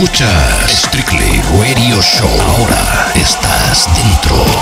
Escuchas 0.00 0.70
Strictly 0.70 1.42
Radio 1.58 2.00
Show. 2.00 2.30
Ahora 2.40 3.10
estás 3.16 3.88
dentro. 3.96 4.57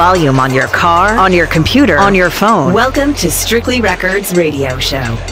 volume 0.00 0.40
on 0.40 0.50
your 0.50 0.66
car, 0.68 1.18
on 1.18 1.30
your 1.30 1.46
computer, 1.46 1.98
on 1.98 2.14
your 2.14 2.30
phone. 2.30 2.72
Welcome 2.72 3.12
to 3.16 3.30
Strictly 3.30 3.82
Records 3.82 4.34
Radio 4.34 4.78
Show. 4.78 5.29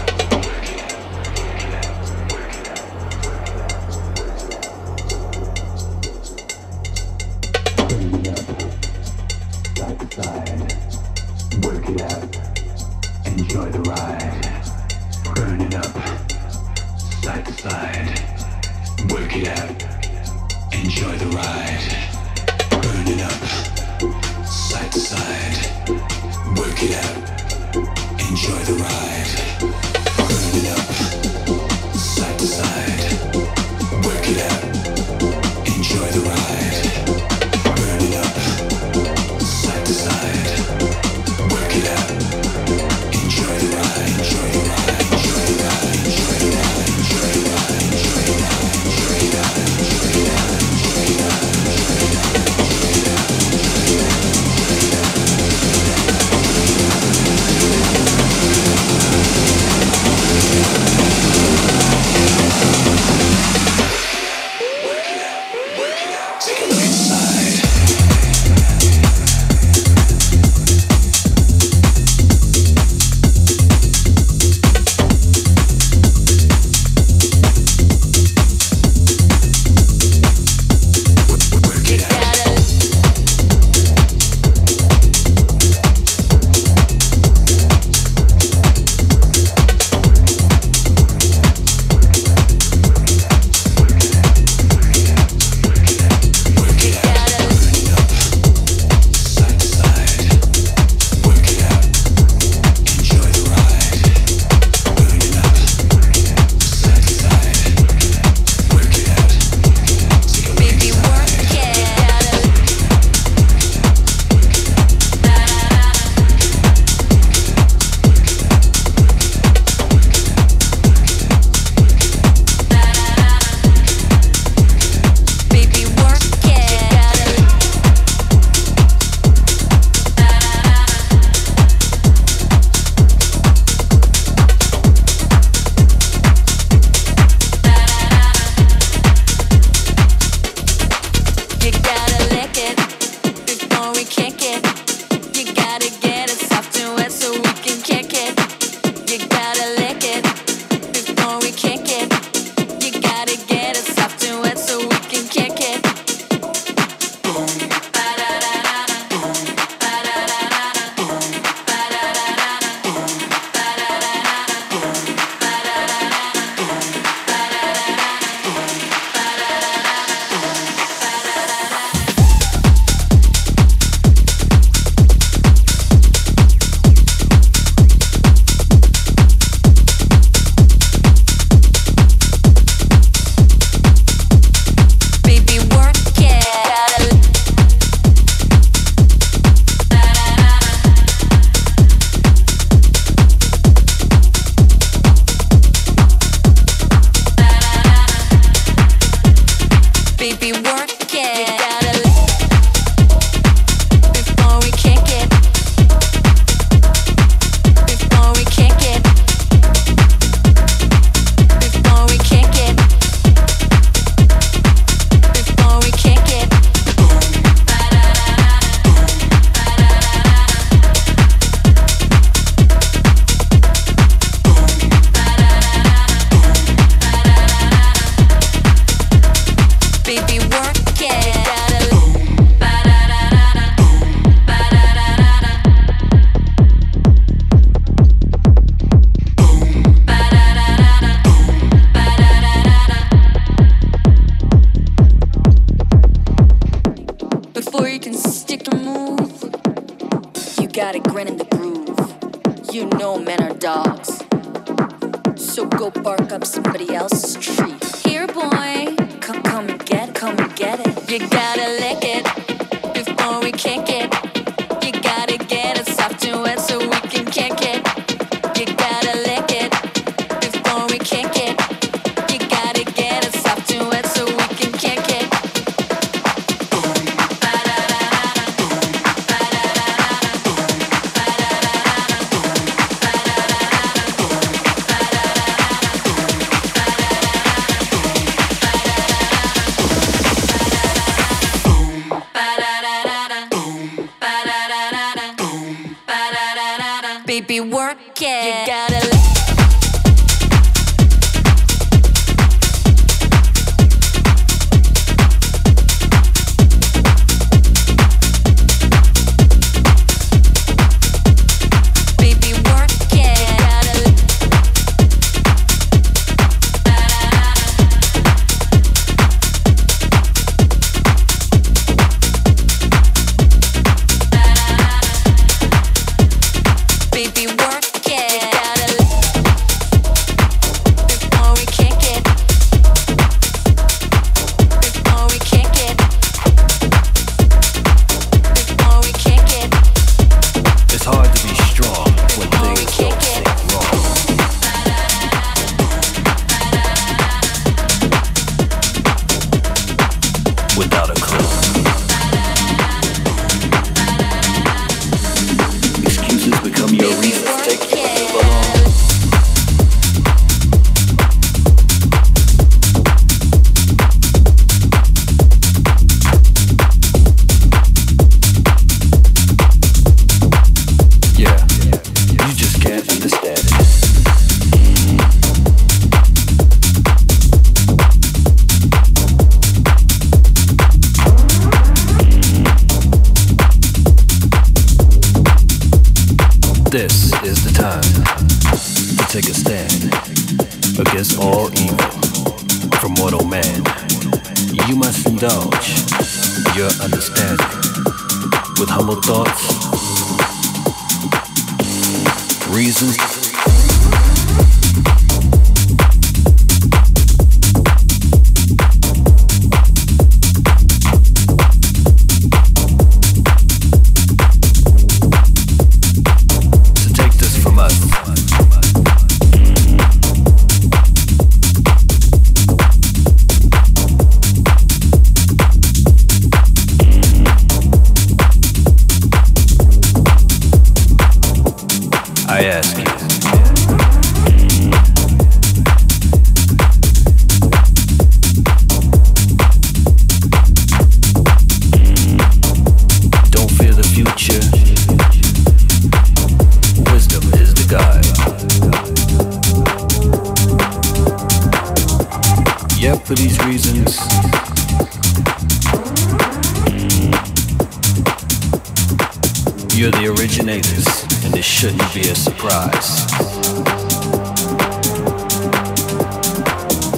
You're 459.99 460.13
the 460.13 460.29
originators, 460.29 461.09
and 461.45 461.53
this 461.53 461.65
shouldn't 461.65 462.15
be 462.15 462.21
a 462.21 462.35
surprise. 462.37 463.27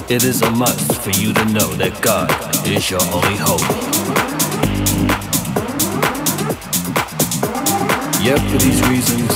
It 0.09 0.23
is 0.23 0.41
a 0.41 0.49
must 0.49 0.99
for 0.99 1.11
you 1.11 1.31
to 1.31 1.45
know 1.53 1.71
that 1.75 2.01
God 2.01 2.31
is 2.65 2.89
your 2.89 2.99
only 3.13 3.37
hope. 3.37 3.61
Yet 8.25 8.39
for 8.49 8.57
these 8.57 8.81
reasons, 8.89 9.30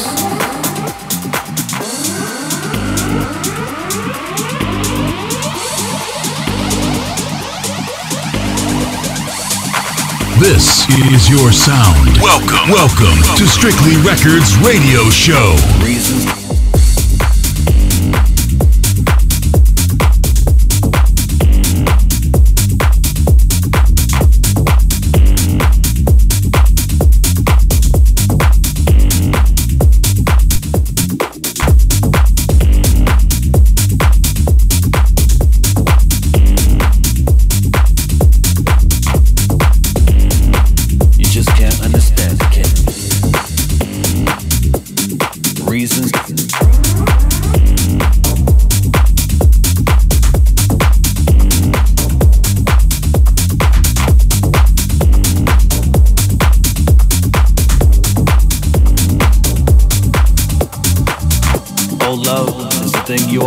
This 10.46 10.88
is 10.90 11.28
your 11.28 11.52
sound. 11.52 12.20
Welcome. 12.22 12.70
Welcome 12.70 13.18
to 13.36 13.48
Strictly 13.48 13.98
Records 14.04 14.56
Radio 14.60 15.10
Show. 15.10 15.56
Reasons. 15.84 16.45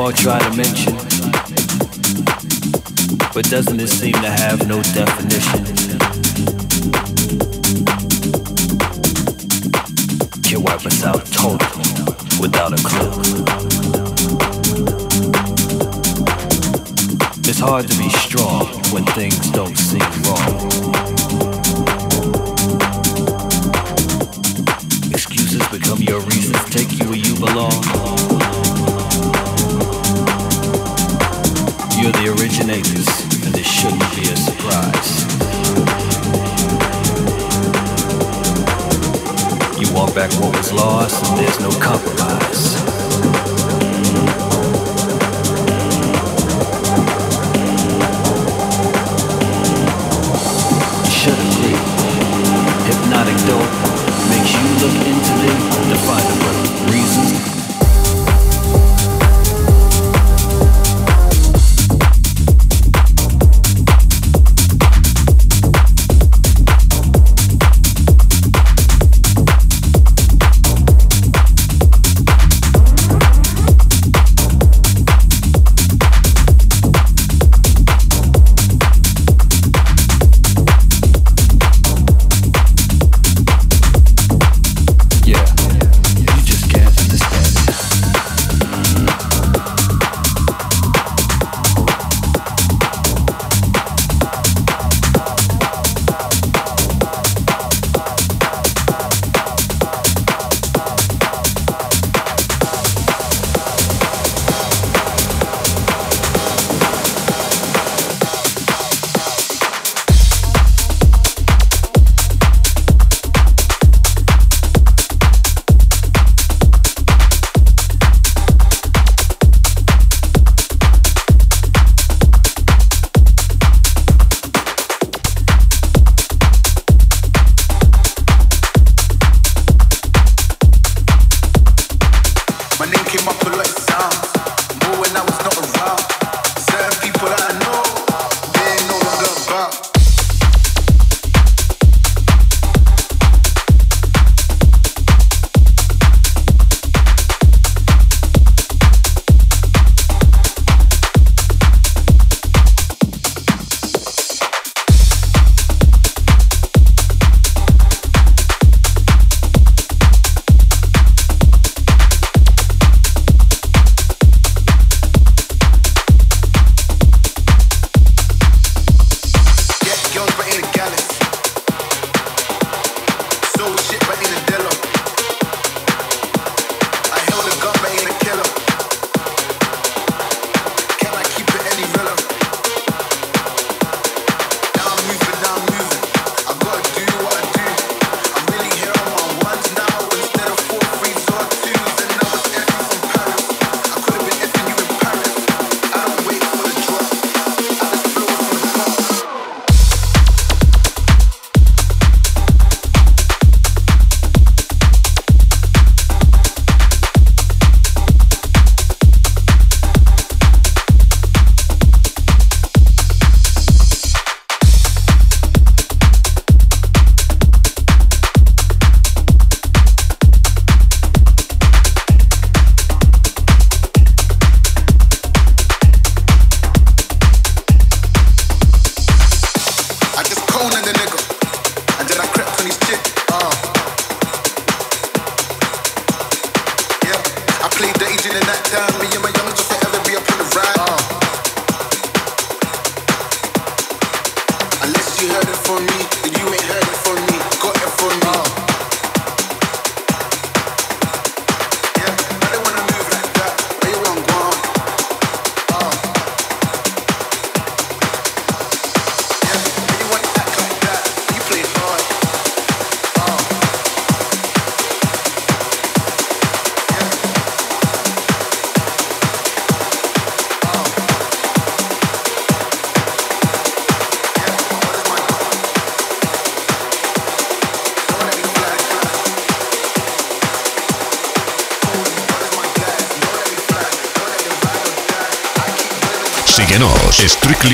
all 0.09 0.14
try 0.14 0.39
to 0.39 0.56
mention, 0.56 0.94
but 3.35 3.44
doesn't 3.51 3.78
it 3.78 3.89
seem 3.89 4.14
to 4.14 4.30
have 4.30 4.66
no 4.66 4.82
definition? 4.82 5.64
Can 10.43 10.62
wipe 10.62 10.86
us 10.86 11.05
out 11.05 11.26
totally. 11.26 11.67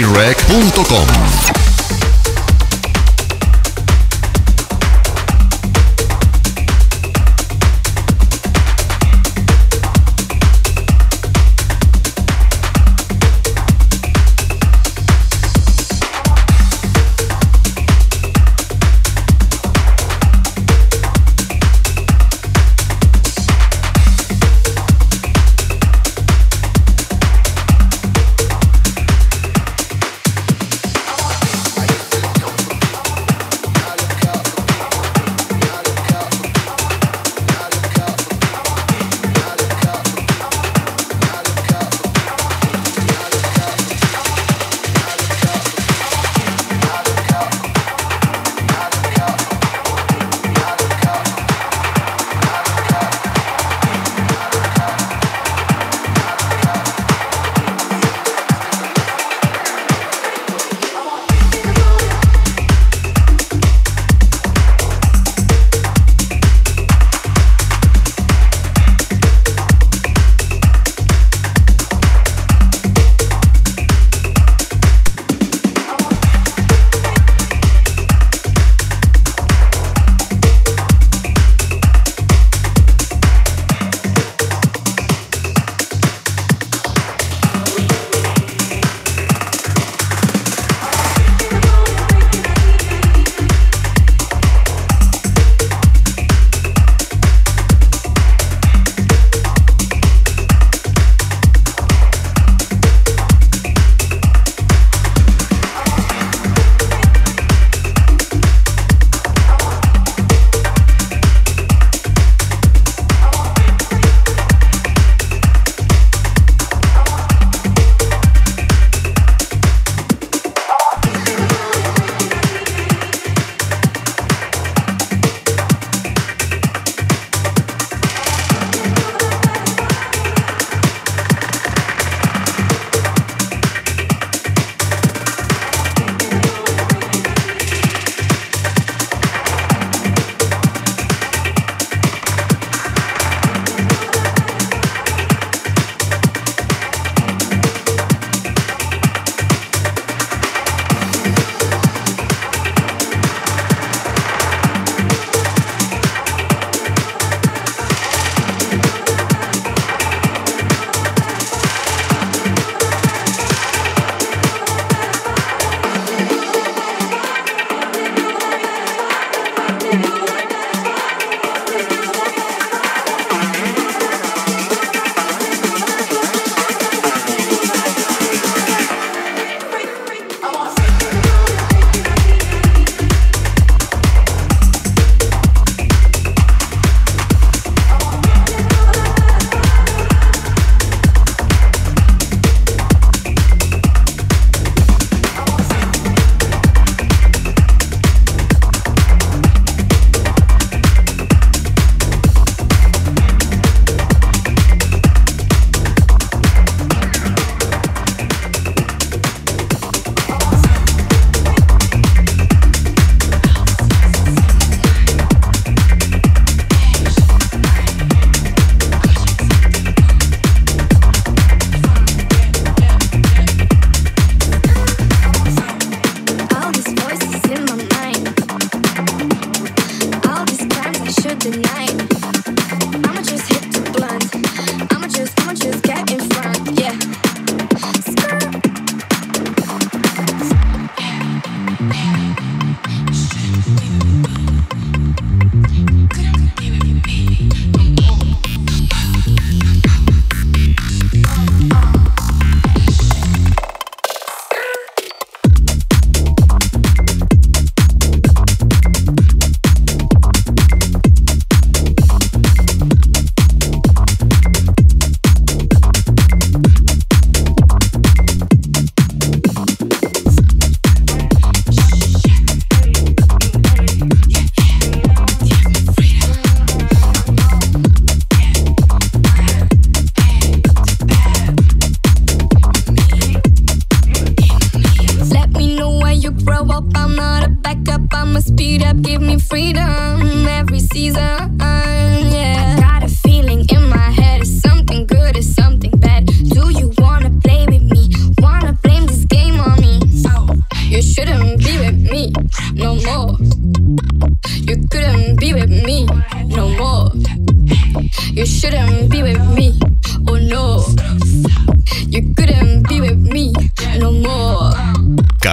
strictlyrec.com. 0.04 0.63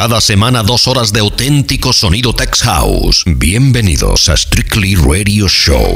Cada 0.01 0.19
semana 0.19 0.63
dos 0.63 0.87
horas 0.87 1.11
de 1.11 1.19
auténtico 1.19 1.93
sonido 1.93 2.33
Tex 2.33 2.63
House. 2.63 3.23
Bienvenidos 3.23 4.29
a 4.29 4.35
Strictly 4.35 4.95
Radio 4.95 5.47
Show. 5.47 5.93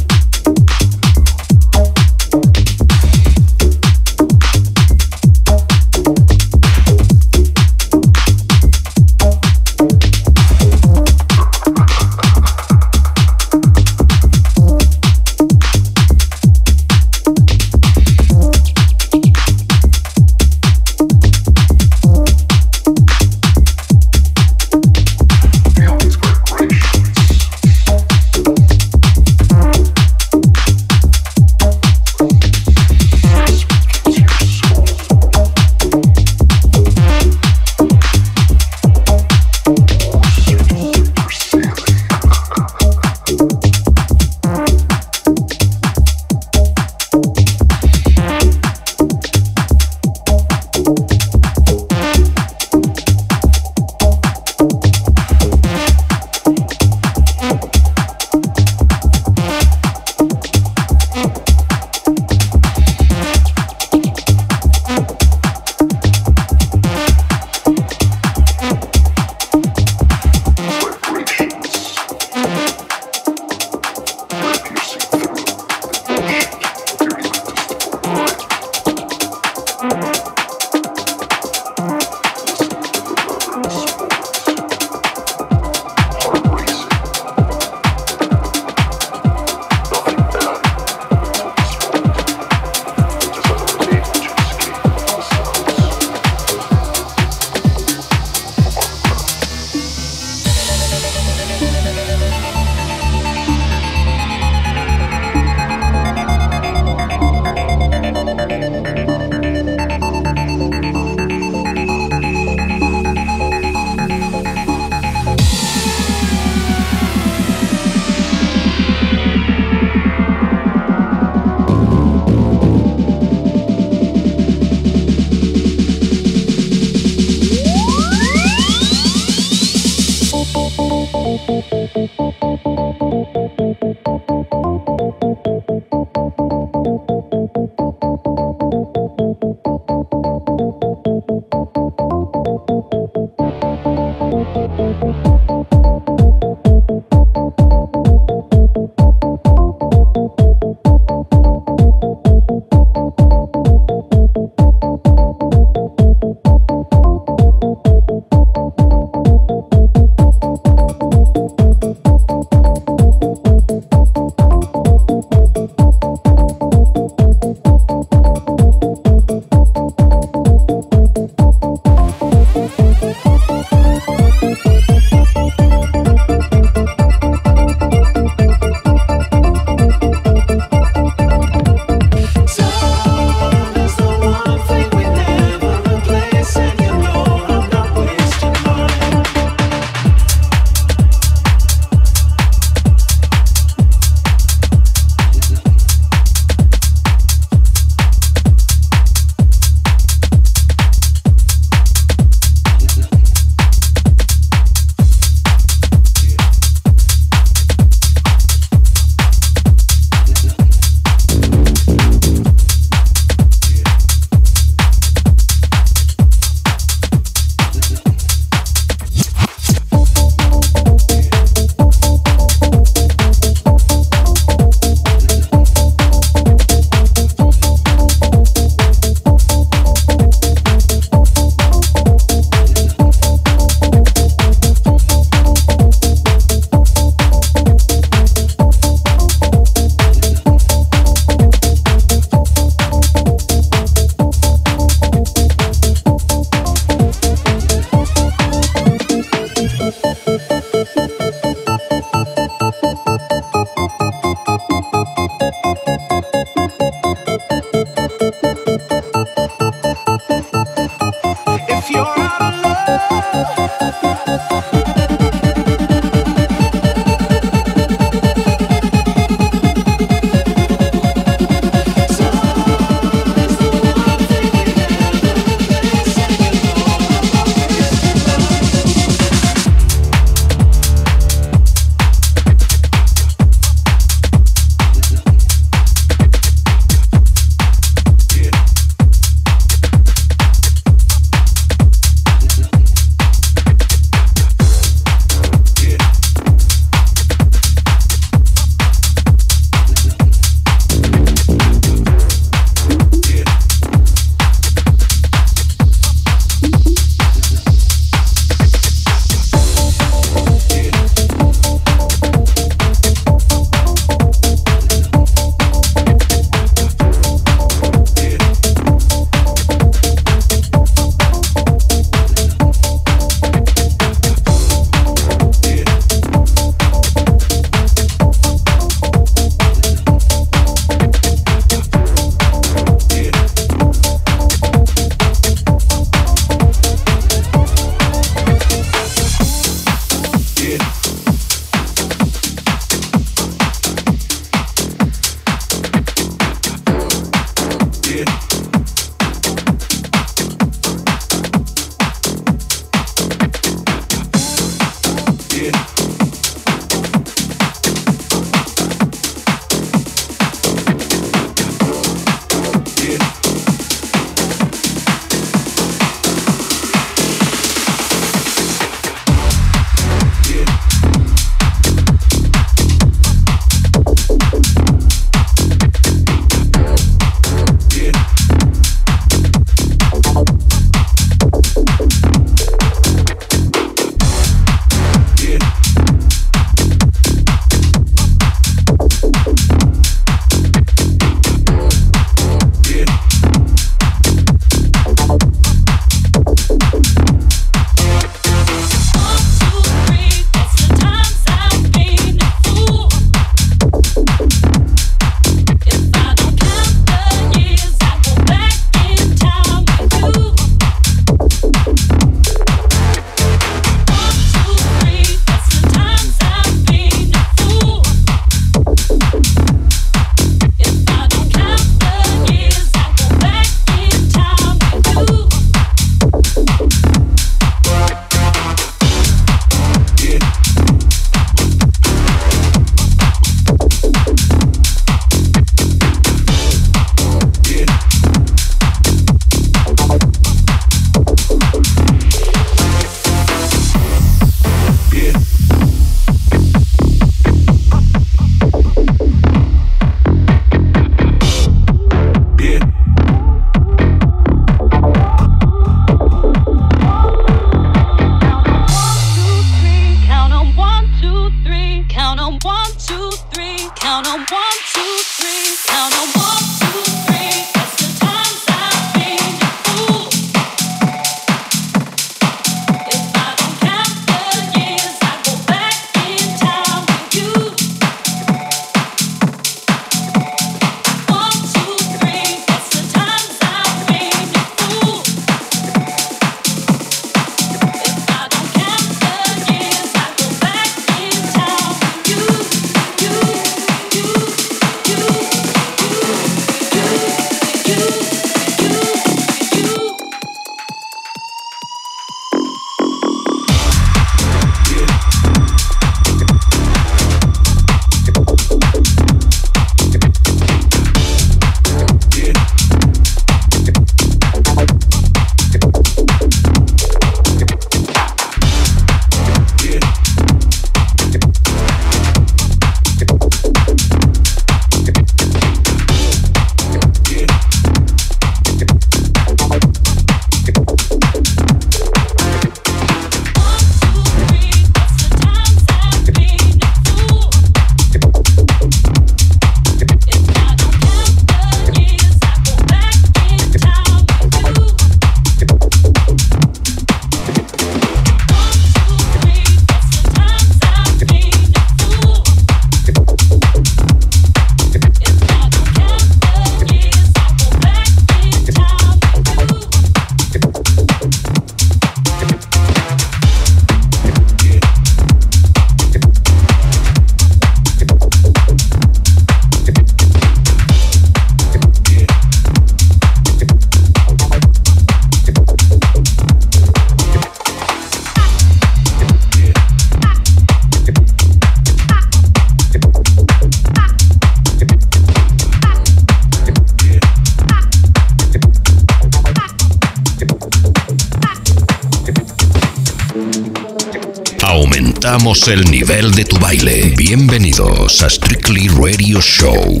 El 595.50 595.90
nivel 595.90 596.30
de 596.30 596.44
tu 596.44 596.56
baile. 596.60 597.12
Bienvenidos 597.16 598.22
a 598.22 598.30
Strictly 598.30 598.86
Radio 598.86 599.40
Show. 599.40 600.00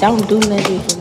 Don't 0.00 0.28
do 0.28 0.40
nothing 0.40 0.95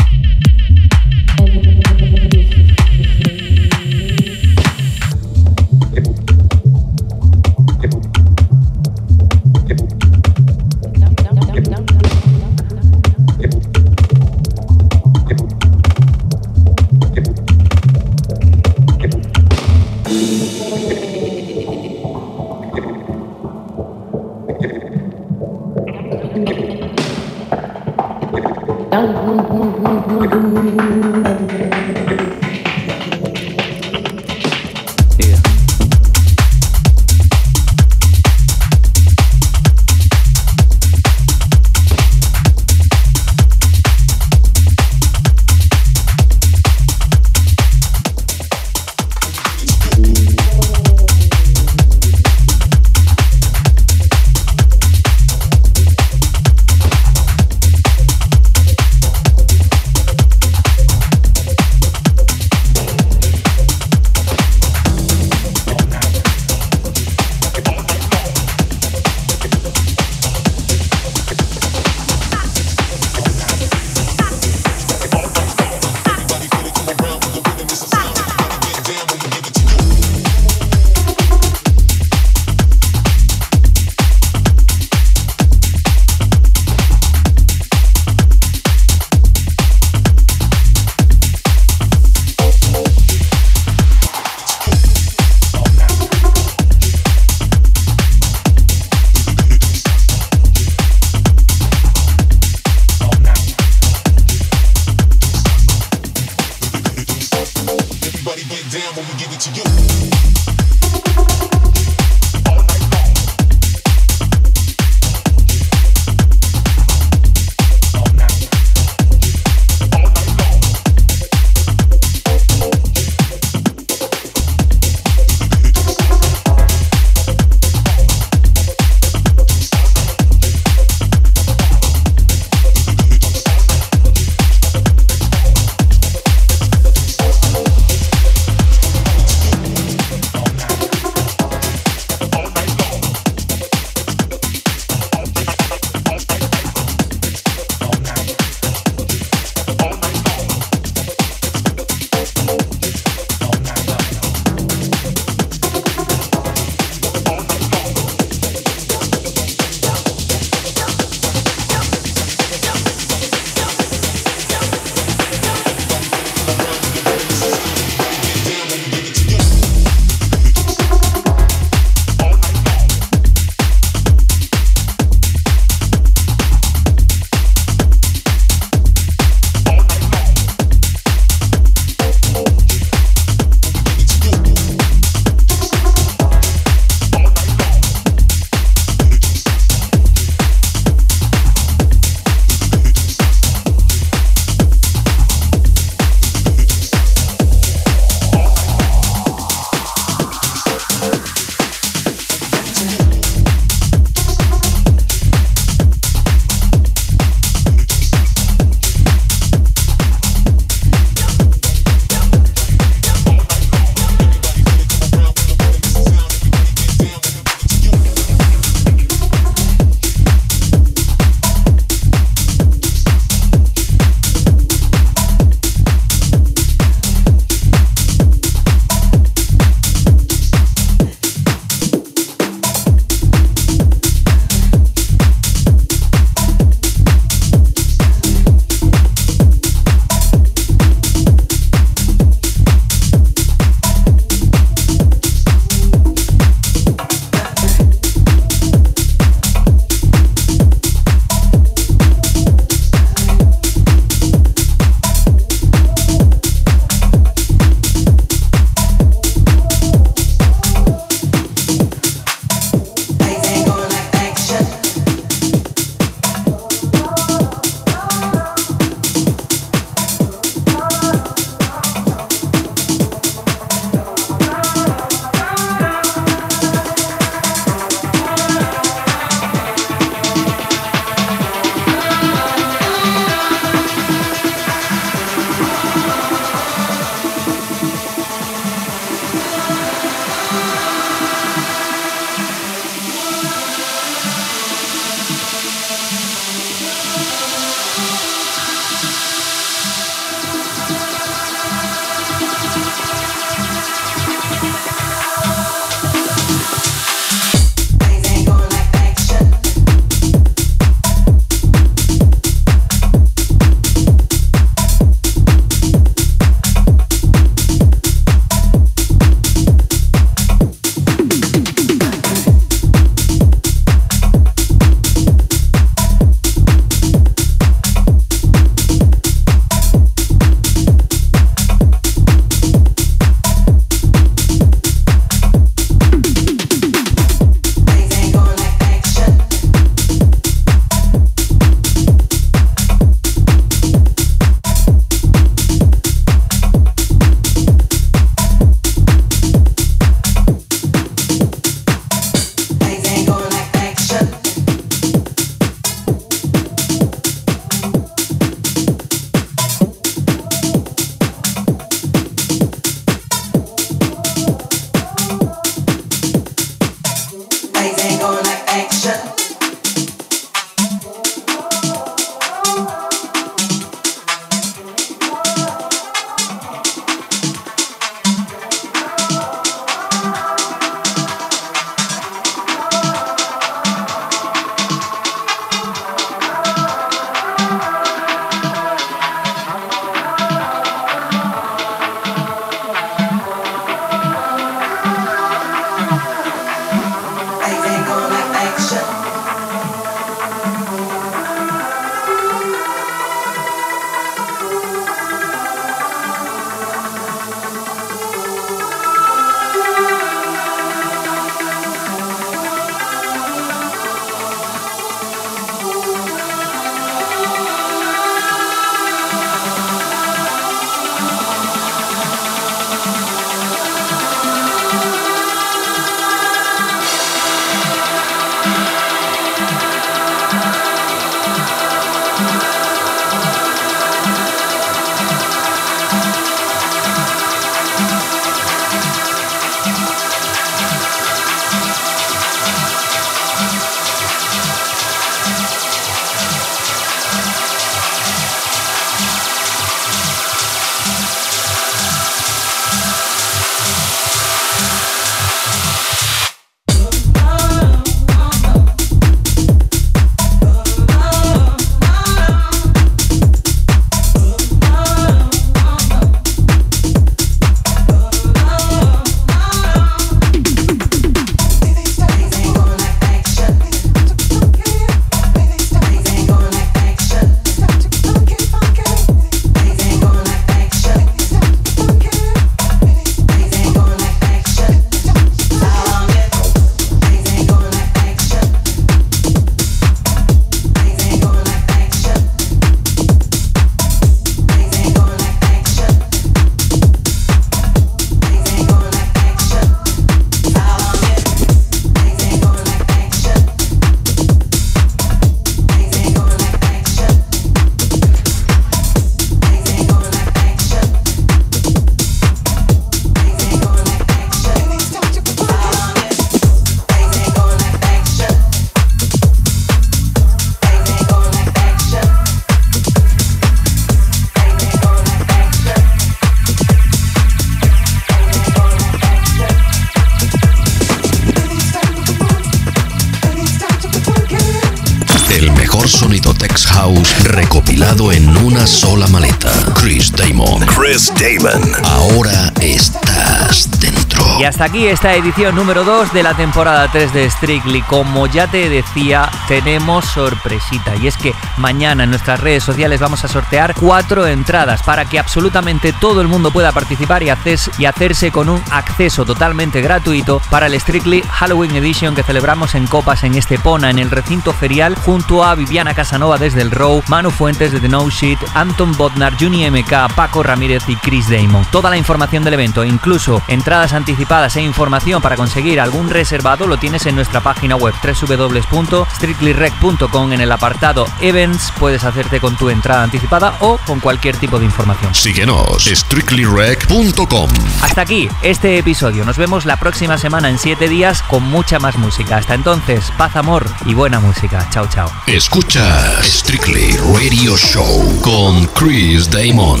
en 538.18 538.56
una 538.64 538.84
sola 538.84 539.28
maleta. 539.28 539.70
Chris 539.94 540.32
Damon. 540.32 540.84
Chris 540.86 541.32
Damon. 541.38 541.92
Ahora 542.04 542.72
estás 542.80 543.88
dentro. 544.00 544.17
Y 544.58 544.64
hasta 544.64 544.86
aquí 544.86 545.06
esta 545.06 545.36
edición 545.36 545.76
número 545.76 546.02
2 546.02 546.32
de 546.32 546.42
la 546.42 546.52
temporada 546.52 547.06
3 547.12 547.32
de 547.32 547.48
Strictly. 547.48 548.02
Como 548.02 548.48
ya 548.48 548.66
te 548.66 548.88
decía, 548.88 549.48
tenemos 549.68 550.24
sorpresita. 550.24 551.14
Y 551.14 551.28
es 551.28 551.36
que 551.36 551.54
mañana 551.76 552.24
en 552.24 552.30
nuestras 552.30 552.58
redes 552.58 552.82
sociales 552.82 553.20
vamos 553.20 553.44
a 553.44 553.48
sortear 553.48 553.94
cuatro 553.94 554.48
entradas 554.48 555.04
para 555.04 555.26
que 555.26 555.38
absolutamente 555.38 556.12
todo 556.12 556.40
el 556.40 556.48
mundo 556.48 556.72
pueda 556.72 556.90
participar 556.90 557.44
y, 557.44 557.50
hacerse 557.50 558.50
con 558.50 558.68
un 558.68 558.82
acceso 558.90 559.44
totalmente 559.44 560.00
gratuito 560.00 560.60
para 560.70 560.86
el 560.86 561.00
Strictly 561.00 561.42
Halloween 561.42 561.94
Edition 561.94 562.34
que 562.34 562.42
celebramos 562.42 562.96
en 562.96 563.06
Copas 563.06 563.44
en 563.44 563.54
Estepona, 563.54 564.10
en 564.10 564.18
el 564.18 564.28
recinto 564.28 564.72
ferial, 564.72 565.14
junto 565.14 565.62
a 565.62 565.76
Viviana 565.76 566.14
Casanova 566.14 566.58
desde 566.58 566.82
el 566.82 566.90
Row, 566.90 567.22
Manu 567.28 567.52
Fuentes 567.52 567.92
de 567.92 568.00
The 568.00 568.08
No 568.08 568.28
Shit, 568.28 568.58
Anton 568.74 569.16
Bodnar, 569.16 569.56
Juni 569.56 569.88
MK, 569.88 570.34
Paco 570.34 570.64
Ramírez 570.64 571.04
y 571.08 571.14
Chris 571.14 571.48
Damon. 571.48 571.86
Toda 571.92 572.10
la 572.10 572.16
información 572.16 572.64
del 572.64 572.74
evento, 572.74 573.04
incluso 573.04 573.62
entradas 573.68 574.12
anticipadas 574.12 574.47
e 574.48 574.80
información 574.80 575.42
para 575.42 575.56
conseguir 575.56 576.00
algún 576.00 576.30
reservado, 576.30 576.86
lo 576.86 576.96
tienes 576.96 577.26
en 577.26 577.34
nuestra 577.34 577.60
página 577.60 577.96
web 577.96 578.14
www.strictlyrec.com 578.22 580.52
en 580.54 580.62
el 580.62 580.72
apartado 580.72 581.26
Events. 581.42 581.92
Puedes 581.98 582.24
hacerte 582.24 582.58
con 582.58 582.74
tu 582.76 582.88
entrada 582.88 583.24
anticipada 583.24 583.76
o 583.80 583.98
con 583.98 584.20
cualquier 584.20 584.56
tipo 584.56 584.78
de 584.78 584.86
información. 584.86 585.34
Síguenos, 585.34 586.06
strictlyrec.com. 586.06 587.68
Hasta 588.00 588.22
aquí 588.22 588.48
este 588.62 588.96
episodio. 588.96 589.44
Nos 589.44 589.58
vemos 589.58 589.84
la 589.84 589.98
próxima 589.98 590.38
semana 590.38 590.70
en 590.70 590.78
7 590.78 591.08
días 591.08 591.42
con 591.42 591.64
mucha 591.64 591.98
más 591.98 592.16
música. 592.16 592.56
Hasta 592.56 592.72
entonces, 592.74 593.30
paz, 593.36 593.54
amor 593.54 593.84
y 594.06 594.14
buena 594.14 594.40
música. 594.40 594.88
Chao, 594.90 595.06
chao. 595.08 595.30
Escucha 595.46 596.42
Strictly 596.42 597.18
Radio 597.34 597.76
Show 597.76 598.40
con 598.40 598.86
Chris 598.86 599.50
Damon. 599.50 600.00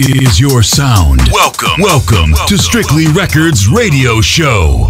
Is 0.00 0.38
your 0.38 0.62
sound. 0.62 1.20
Welcome. 1.32 1.80
Welcome 1.80 2.32
to 2.46 2.56
Strictly 2.56 3.08
Records 3.08 3.68
Radio 3.68 4.20
Show. 4.20 4.84